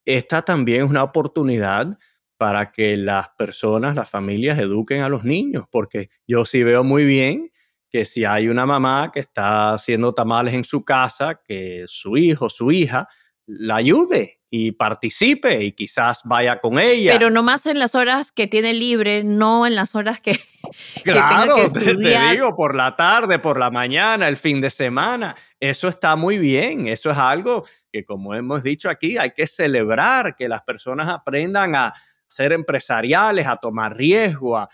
esta 0.04 0.42
también 0.42 0.84
es 0.84 0.90
una 0.90 1.04
oportunidad 1.04 1.98
para 2.40 2.72
que 2.72 2.96
las 2.96 3.28
personas, 3.38 3.98
las 3.98 4.10
familias 4.10 4.58
eduquen 4.60 5.02
a 5.02 5.10
los 5.10 5.26
niños, 5.26 5.66
porque 5.70 6.10
yo 6.26 6.46
sí 6.46 6.64
veo 6.64 6.86
muy 6.86 7.04
bien 7.04 7.52
que 7.90 8.06
si 8.06 8.24
hay 8.24 8.48
una 8.48 8.66
mamá 8.66 9.12
que 9.14 9.20
está 9.20 9.74
haciendo 9.74 10.14
tamales 10.14 10.54
en 10.54 10.64
su 10.64 10.86
casa, 10.86 11.42
que 11.46 11.84
su 11.88 12.16
hijo, 12.16 12.48
su 12.48 12.72
hija, 12.72 13.10
la 13.46 13.76
ayude 13.76 14.40
y 14.50 14.72
participe 14.72 15.62
y 15.66 15.74
quizás 15.74 16.22
vaya 16.24 16.62
con 16.62 16.80
ella. 16.80 17.12
Pero 17.12 17.30
nomás 17.30 17.66
en 17.66 17.78
las 17.78 17.94
horas 17.94 18.32
que 18.32 18.48
tiene 18.48 18.74
libre, 18.74 19.26
no 19.26 19.68
en 19.68 19.76
las 19.76 19.94
horas 19.94 20.22
que, 20.22 20.40
claro, 21.04 21.56
que 21.58 21.70
te 21.80 21.96
digo, 21.96 22.56
por 22.56 22.74
la 22.74 22.96
tarde, 22.96 23.40
por 23.40 23.60
la 23.60 23.70
mañana, 23.70 24.30
el 24.30 24.38
fin 24.38 24.62
de 24.62 24.70
semana. 24.70 25.36
Eso 25.60 25.90
está 25.90 26.16
muy 26.16 26.38
bien. 26.38 26.88
Eso 26.88 27.12
es 27.12 27.18
algo 27.18 27.66
que, 27.92 28.06
como 28.06 28.34
hemos 28.34 28.64
dicho 28.64 28.90
aquí, 28.90 29.18
hay 29.18 29.32
que 29.32 29.46
celebrar, 29.46 30.36
que 30.38 30.48
las 30.48 30.62
personas 30.62 31.10
aprendan 31.10 31.76
a, 31.76 31.94
ser 32.30 32.54
empresariales, 32.54 33.48
a 33.48 33.58
tomar 33.58 33.98
riesgo, 33.98 34.58
a, 34.58 34.70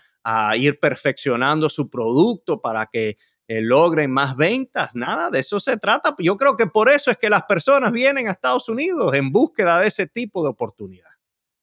ir 0.56 0.80
perfeccionando 0.80 1.68
su 1.68 1.88
producto 1.88 2.60
para 2.60 2.86
que 2.86 3.16
eh, 3.46 3.60
logren 3.60 4.10
más 4.10 4.36
ventas. 4.36 4.96
Nada, 4.96 5.30
de 5.30 5.38
eso 5.38 5.60
se 5.60 5.76
trata. 5.76 6.14
Yo 6.18 6.36
creo 6.36 6.56
que 6.56 6.66
por 6.66 6.88
eso 6.88 7.12
es 7.12 7.16
que 7.16 7.30
las 7.30 7.44
personas 7.44 7.92
vienen 7.92 8.26
a 8.26 8.32
Estados 8.32 8.68
Unidos 8.68 9.14
en 9.14 9.30
búsqueda 9.30 9.78
de 9.78 9.86
ese 9.86 10.08
tipo 10.08 10.42
de 10.42 10.48
oportunidad. 10.48 11.10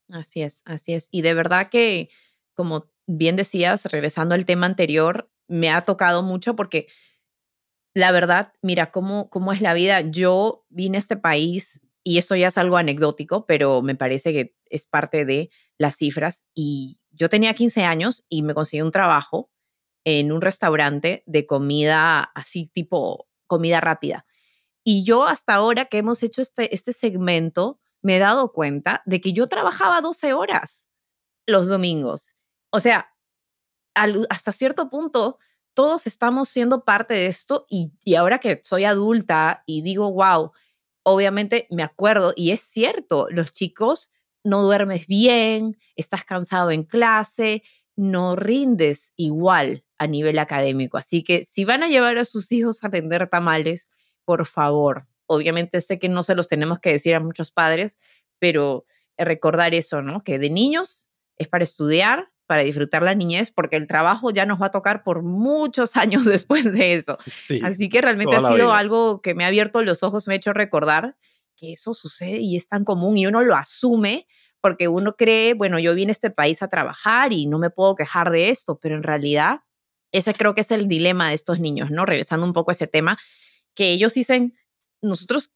Así 0.10 0.42
es, 0.42 0.62
así 0.66 0.94
es. 0.94 1.10
Y 1.12 1.24
de 1.24 1.34
verdad 1.34 1.70
que, 1.70 2.10
como 2.54 2.90
bien 3.06 3.36
decías, 3.36 3.86
regresando 3.86 4.34
al 4.34 4.46
tema 4.46 4.66
anterior, 4.66 5.30
me 5.50 5.70
ha 5.70 5.82
tocado 5.82 6.24
mucho 6.24 6.56
porque 6.56 6.88
la 7.94 8.12
verdad, 8.12 8.54
mira 8.62 8.92
cómo, 8.92 9.30
cómo 9.30 9.54
es 9.54 9.62
la 9.62 9.74
vida. 9.74 10.02
Yo 10.02 10.66
vine 10.70 10.98
a 10.98 11.00
este 11.00 11.18
país 11.18 11.82
y 12.04 12.18
esto 12.18 12.36
ya 12.36 12.48
es 12.48 12.58
algo 12.58 12.78
anecdótico, 12.78 13.46
pero 13.46 13.82
me 13.82 13.96
parece 13.96 14.34
que 14.34 14.56
es 14.74 14.86
parte 14.86 15.26
de 15.26 15.50
las 15.78 15.96
cifras. 15.98 16.44
Y 16.54 17.00
yo 17.12 17.30
tenía 17.30 17.54
15 17.54 17.84
años 17.84 18.24
y 18.30 18.44
me 18.44 18.54
conseguí 18.54 18.82
un 18.82 18.92
trabajo 18.92 19.50
en 20.06 20.32
un 20.32 20.42
restaurante 20.42 21.24
de 21.26 21.46
comida 21.46 22.20
así 22.36 22.70
tipo 22.74 23.28
comida 23.48 23.80
rápida. 23.80 24.26
Y 24.84 25.06
yo 25.06 25.26
hasta 25.26 25.54
ahora 25.54 25.86
que 25.86 26.00
hemos 26.00 26.24
hecho 26.24 26.42
este, 26.42 26.74
este 26.74 26.92
segmento, 26.92 27.80
me 28.02 28.18
he 28.18 28.20
dado 28.20 28.52
cuenta 28.52 29.02
de 29.06 29.22
que 29.22 29.32
yo 29.32 29.48
trabajaba 29.48 30.02
12 30.02 30.34
horas 30.34 30.86
los 31.46 31.68
domingos. 31.68 32.36
O 32.70 32.80
sea, 32.80 33.14
hasta 33.96 34.52
cierto 34.52 34.90
punto, 34.90 35.38
todos 35.74 36.08
estamos 36.08 36.50
siendo 36.50 36.84
parte 36.84 37.14
de 37.14 37.28
esto 37.28 37.66
y, 37.70 37.94
y 38.04 38.16
ahora 38.16 38.40
que 38.40 38.60
soy 38.64 38.86
adulta 38.86 39.64
y 39.66 39.82
digo, 39.84 40.12
wow, 40.12 40.52
obviamente 41.04 41.68
me 41.70 41.84
acuerdo 41.84 42.34
y 42.36 42.52
es 42.52 42.62
cierto, 42.62 43.28
los 43.30 43.54
chicos 43.54 44.10
no 44.44 44.62
duermes 44.62 45.08
bien, 45.08 45.78
estás 45.96 46.26
cansado 46.26 46.72
en 46.72 46.84
clase, 46.84 47.64
no 47.96 48.36
rindes 48.36 49.14
igual 49.16 49.86
a 49.98 50.08
nivel 50.08 50.40
académico. 50.40 50.98
Así 50.98 51.24
que 51.24 51.44
si 51.44 51.66
van 51.66 51.84
a 51.84 51.88
llevar 51.88 52.18
a 52.18 52.26
sus 52.26 52.52
hijos 52.52 52.84
a 52.84 52.90
vender 52.90 53.28
tamales, 53.28 53.88
por 54.26 54.46
favor, 54.46 55.08
obviamente 55.26 55.82
sé 55.82 56.00
que 56.00 56.10
no 56.10 56.24
se 56.24 56.36
los 56.36 56.48
tenemos 56.48 56.80
que 56.80 56.92
decir 56.92 57.16
a 57.16 57.20
muchos 57.20 57.52
padres, 57.52 57.98
pero 58.40 58.86
recordar 59.18 59.74
eso, 59.74 60.02
¿no? 60.02 60.24
Que 60.24 60.40
de 60.40 60.50
niños 60.50 61.08
es 61.38 61.48
para 61.48 61.64
estudiar, 61.64 62.30
para 62.46 62.64
disfrutar 62.64 63.04
la 63.04 63.16
niñez, 63.16 63.52
porque 63.52 63.78
el 63.78 63.88
trabajo 63.88 64.32
ya 64.32 64.46
nos 64.46 64.62
va 64.62 64.68
a 64.68 64.72
tocar 64.72 65.04
por 65.04 65.24
muchos 65.24 65.96
años 65.98 66.26
después 66.26 66.72
de 66.74 66.96
eso. 66.96 67.18
Así 67.64 67.90
que 67.90 68.02
realmente 68.02 68.36
ha 68.36 68.52
sido 68.52 68.74
algo 68.74 69.22
que 69.22 69.36
me 69.36 69.46
ha 69.46 69.48
abierto 69.48 69.82
los 69.82 70.04
ojos, 70.04 70.28
me 70.28 70.34
ha 70.34 70.38
hecho 70.38 70.54
recordar 70.54 71.16
eso 71.72 71.94
sucede 71.94 72.38
y 72.38 72.56
es 72.56 72.68
tan 72.68 72.84
común 72.84 73.18
y 73.18 73.26
uno 73.26 73.42
lo 73.42 73.56
asume 73.56 74.28
porque 74.62 74.88
uno 74.88 75.16
cree, 75.16 75.54
bueno, 75.54 75.78
yo 75.78 75.94
vine 75.94 76.12
a 76.12 76.14
este 76.14 76.30
país 76.30 76.62
a 76.62 76.68
trabajar 76.68 77.34
y 77.34 77.48
no 77.48 77.60
me 77.60 77.70
puedo 77.70 77.96
quejar 77.96 78.32
de 78.32 78.50
esto, 78.50 78.80
pero 78.80 78.96
en 78.96 79.04
realidad 79.04 79.60
ese 80.14 80.34
creo 80.34 80.56
que 80.56 80.62
es 80.62 80.72
el 80.72 80.88
dilema 80.88 81.30
de 81.30 81.36
estos 81.36 81.60
niños, 81.60 81.92
¿no? 81.92 82.06
Regresando 82.06 82.46
un 82.46 82.54
poco 82.54 82.72
a 82.72 82.74
ese 82.74 82.88
tema, 82.88 83.18
que 83.76 83.92
ellos 83.92 84.14
dicen, 84.14 84.56
nosotros 85.02 85.52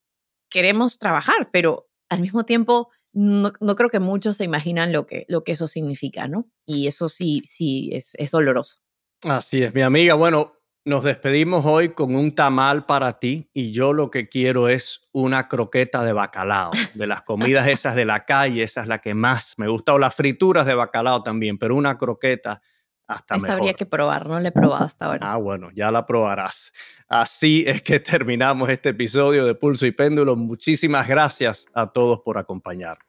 queremos 0.49 0.99
trabajar, 0.99 1.49
pero 1.53 1.89
al 2.10 2.22
mismo 2.22 2.43
tiempo 2.43 2.89
no, 3.14 3.51
creo 3.76 3.89
que 3.89 3.99
muchos 3.99 4.38
se 4.38 4.43
imaginan 4.43 4.91
lo 4.91 5.05
que, 5.05 5.26
lo 5.28 5.43
que 5.43 5.53
eso 5.53 5.68
significa, 5.68 6.28
¿no? 6.28 6.49
Y 6.66 6.88
eso 6.88 7.08
sí, 7.08 7.43
sí, 7.45 7.89
es, 7.93 8.14
es 8.16 8.32
doloroso. 8.32 8.78
Así 9.24 9.64
es, 9.64 9.74
mi 9.74 9.82
amiga. 9.82 10.14
Bueno, 10.16 10.57
nos 10.88 11.04
despedimos 11.04 11.66
hoy 11.66 11.90
con 11.90 12.16
un 12.16 12.34
tamal 12.34 12.86
para 12.86 13.20
ti 13.20 13.50
y 13.54 13.74
yo 13.74 13.92
lo 13.92 14.10
que 14.10 14.30
quiero 14.30 14.70
es 14.70 15.02
una 15.12 15.50
croqueta 15.50 16.02
de 16.06 16.14
bacalao, 16.14 16.72
de 16.94 17.08
las 17.08 17.24
comidas 17.24 17.68
esas 17.68 17.94
de 17.94 18.06
la 18.06 18.24
calle, 18.24 18.64
esa 18.64 18.84
es 18.84 18.88
la 18.88 19.00
que 19.00 19.14
más 19.14 19.56
me 19.58 19.68
gusta, 19.68 19.94
o 19.94 20.00
las 20.00 20.16
frituras 20.16 20.66
de 20.66 20.76
bacalao 20.76 21.24
también, 21.24 21.58
pero 21.58 21.76
una 21.76 21.98
croqueta 21.98 22.62
hasta 23.06 23.36
Esa 23.36 23.54
habría 23.54 23.74
que 23.74 23.86
probar, 23.86 24.28
no 24.28 24.40
la 24.40 24.48
he 24.48 24.52
probado 24.54 24.86
hasta 24.86 25.08
ahora. 25.08 25.30
Ah, 25.30 25.38
bueno, 25.38 25.72
ya 25.74 25.92
la 25.92 26.06
probarás. 26.06 26.72
Así 27.10 27.66
es 27.68 27.82
que 27.82 28.00
terminamos 28.00 28.70
este 28.70 28.90
episodio 28.90 29.46
de 29.46 29.56
Pulso 29.56 29.86
y 29.86 29.92
Péndulo. 29.92 30.38
Muchísimas 30.38 31.08
gracias 31.08 31.68
a 31.74 31.88
todos 31.88 32.22
por 32.22 32.38
acompañarnos. 32.38 33.07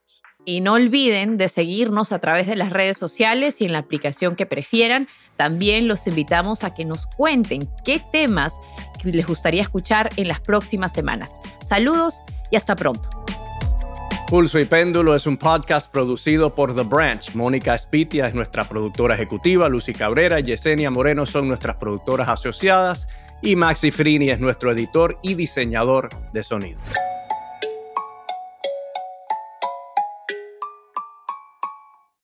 Y 0.49 0.63
no 0.63 0.73
olviden 0.73 1.37
de 1.37 1.47
seguirnos 1.49 2.11
a 2.11 2.21
través 2.21 2.47
de 2.47 2.57
las 2.57 2.73
redes 2.73 2.97
sociales 2.97 3.61
y 3.61 3.67
en 3.67 3.73
la 3.73 3.81
aplicación 3.81 4.35
que 4.35 4.47
prefieran. 4.47 5.07
También 5.37 5.89
los 5.89 6.07
invitamos 6.07 6.65
a 6.65 6.73
que 6.73 6.87
nos 6.87 7.05
cuenten 7.05 7.69
qué 7.85 8.01
temas 8.11 8.55
les 9.05 9.27
gustaría 9.27 9.61
escuchar 9.61 10.09
en 10.17 10.27
las 10.27 10.41
próximas 10.41 10.95
semanas. 10.95 11.39
Saludos 11.63 12.23
y 12.51 12.57
hasta 12.57 12.75
pronto. 12.77 13.11
Pulso 14.29 14.59
y 14.59 14.65
Péndulo 14.65 15.15
es 15.15 15.27
un 15.27 15.37
podcast 15.37 15.93
producido 15.93 16.55
por 16.55 16.75
The 16.75 16.85
Branch. 16.85 17.35
Mónica 17.35 17.75
Espitia 17.75 18.27
es 18.27 18.33
nuestra 18.33 18.67
productora 18.67 19.17
ejecutiva, 19.17 19.69
Lucy 19.69 19.93
Cabrera 19.93 20.41
y 20.41 20.45
Yesenia 20.45 20.91
Moreno 20.91 21.27
son 21.27 21.47
nuestras 21.47 21.77
productoras 21.77 22.27
asociadas 22.27 23.07
y 23.43 23.55
Maxi 23.55 23.91
Frini 23.91 24.31
es 24.31 24.41
nuestro 24.41 24.73
editor 24.73 25.19
y 25.23 25.35
diseñador 25.35 26.09
de 26.33 26.43
sonido. 26.43 26.81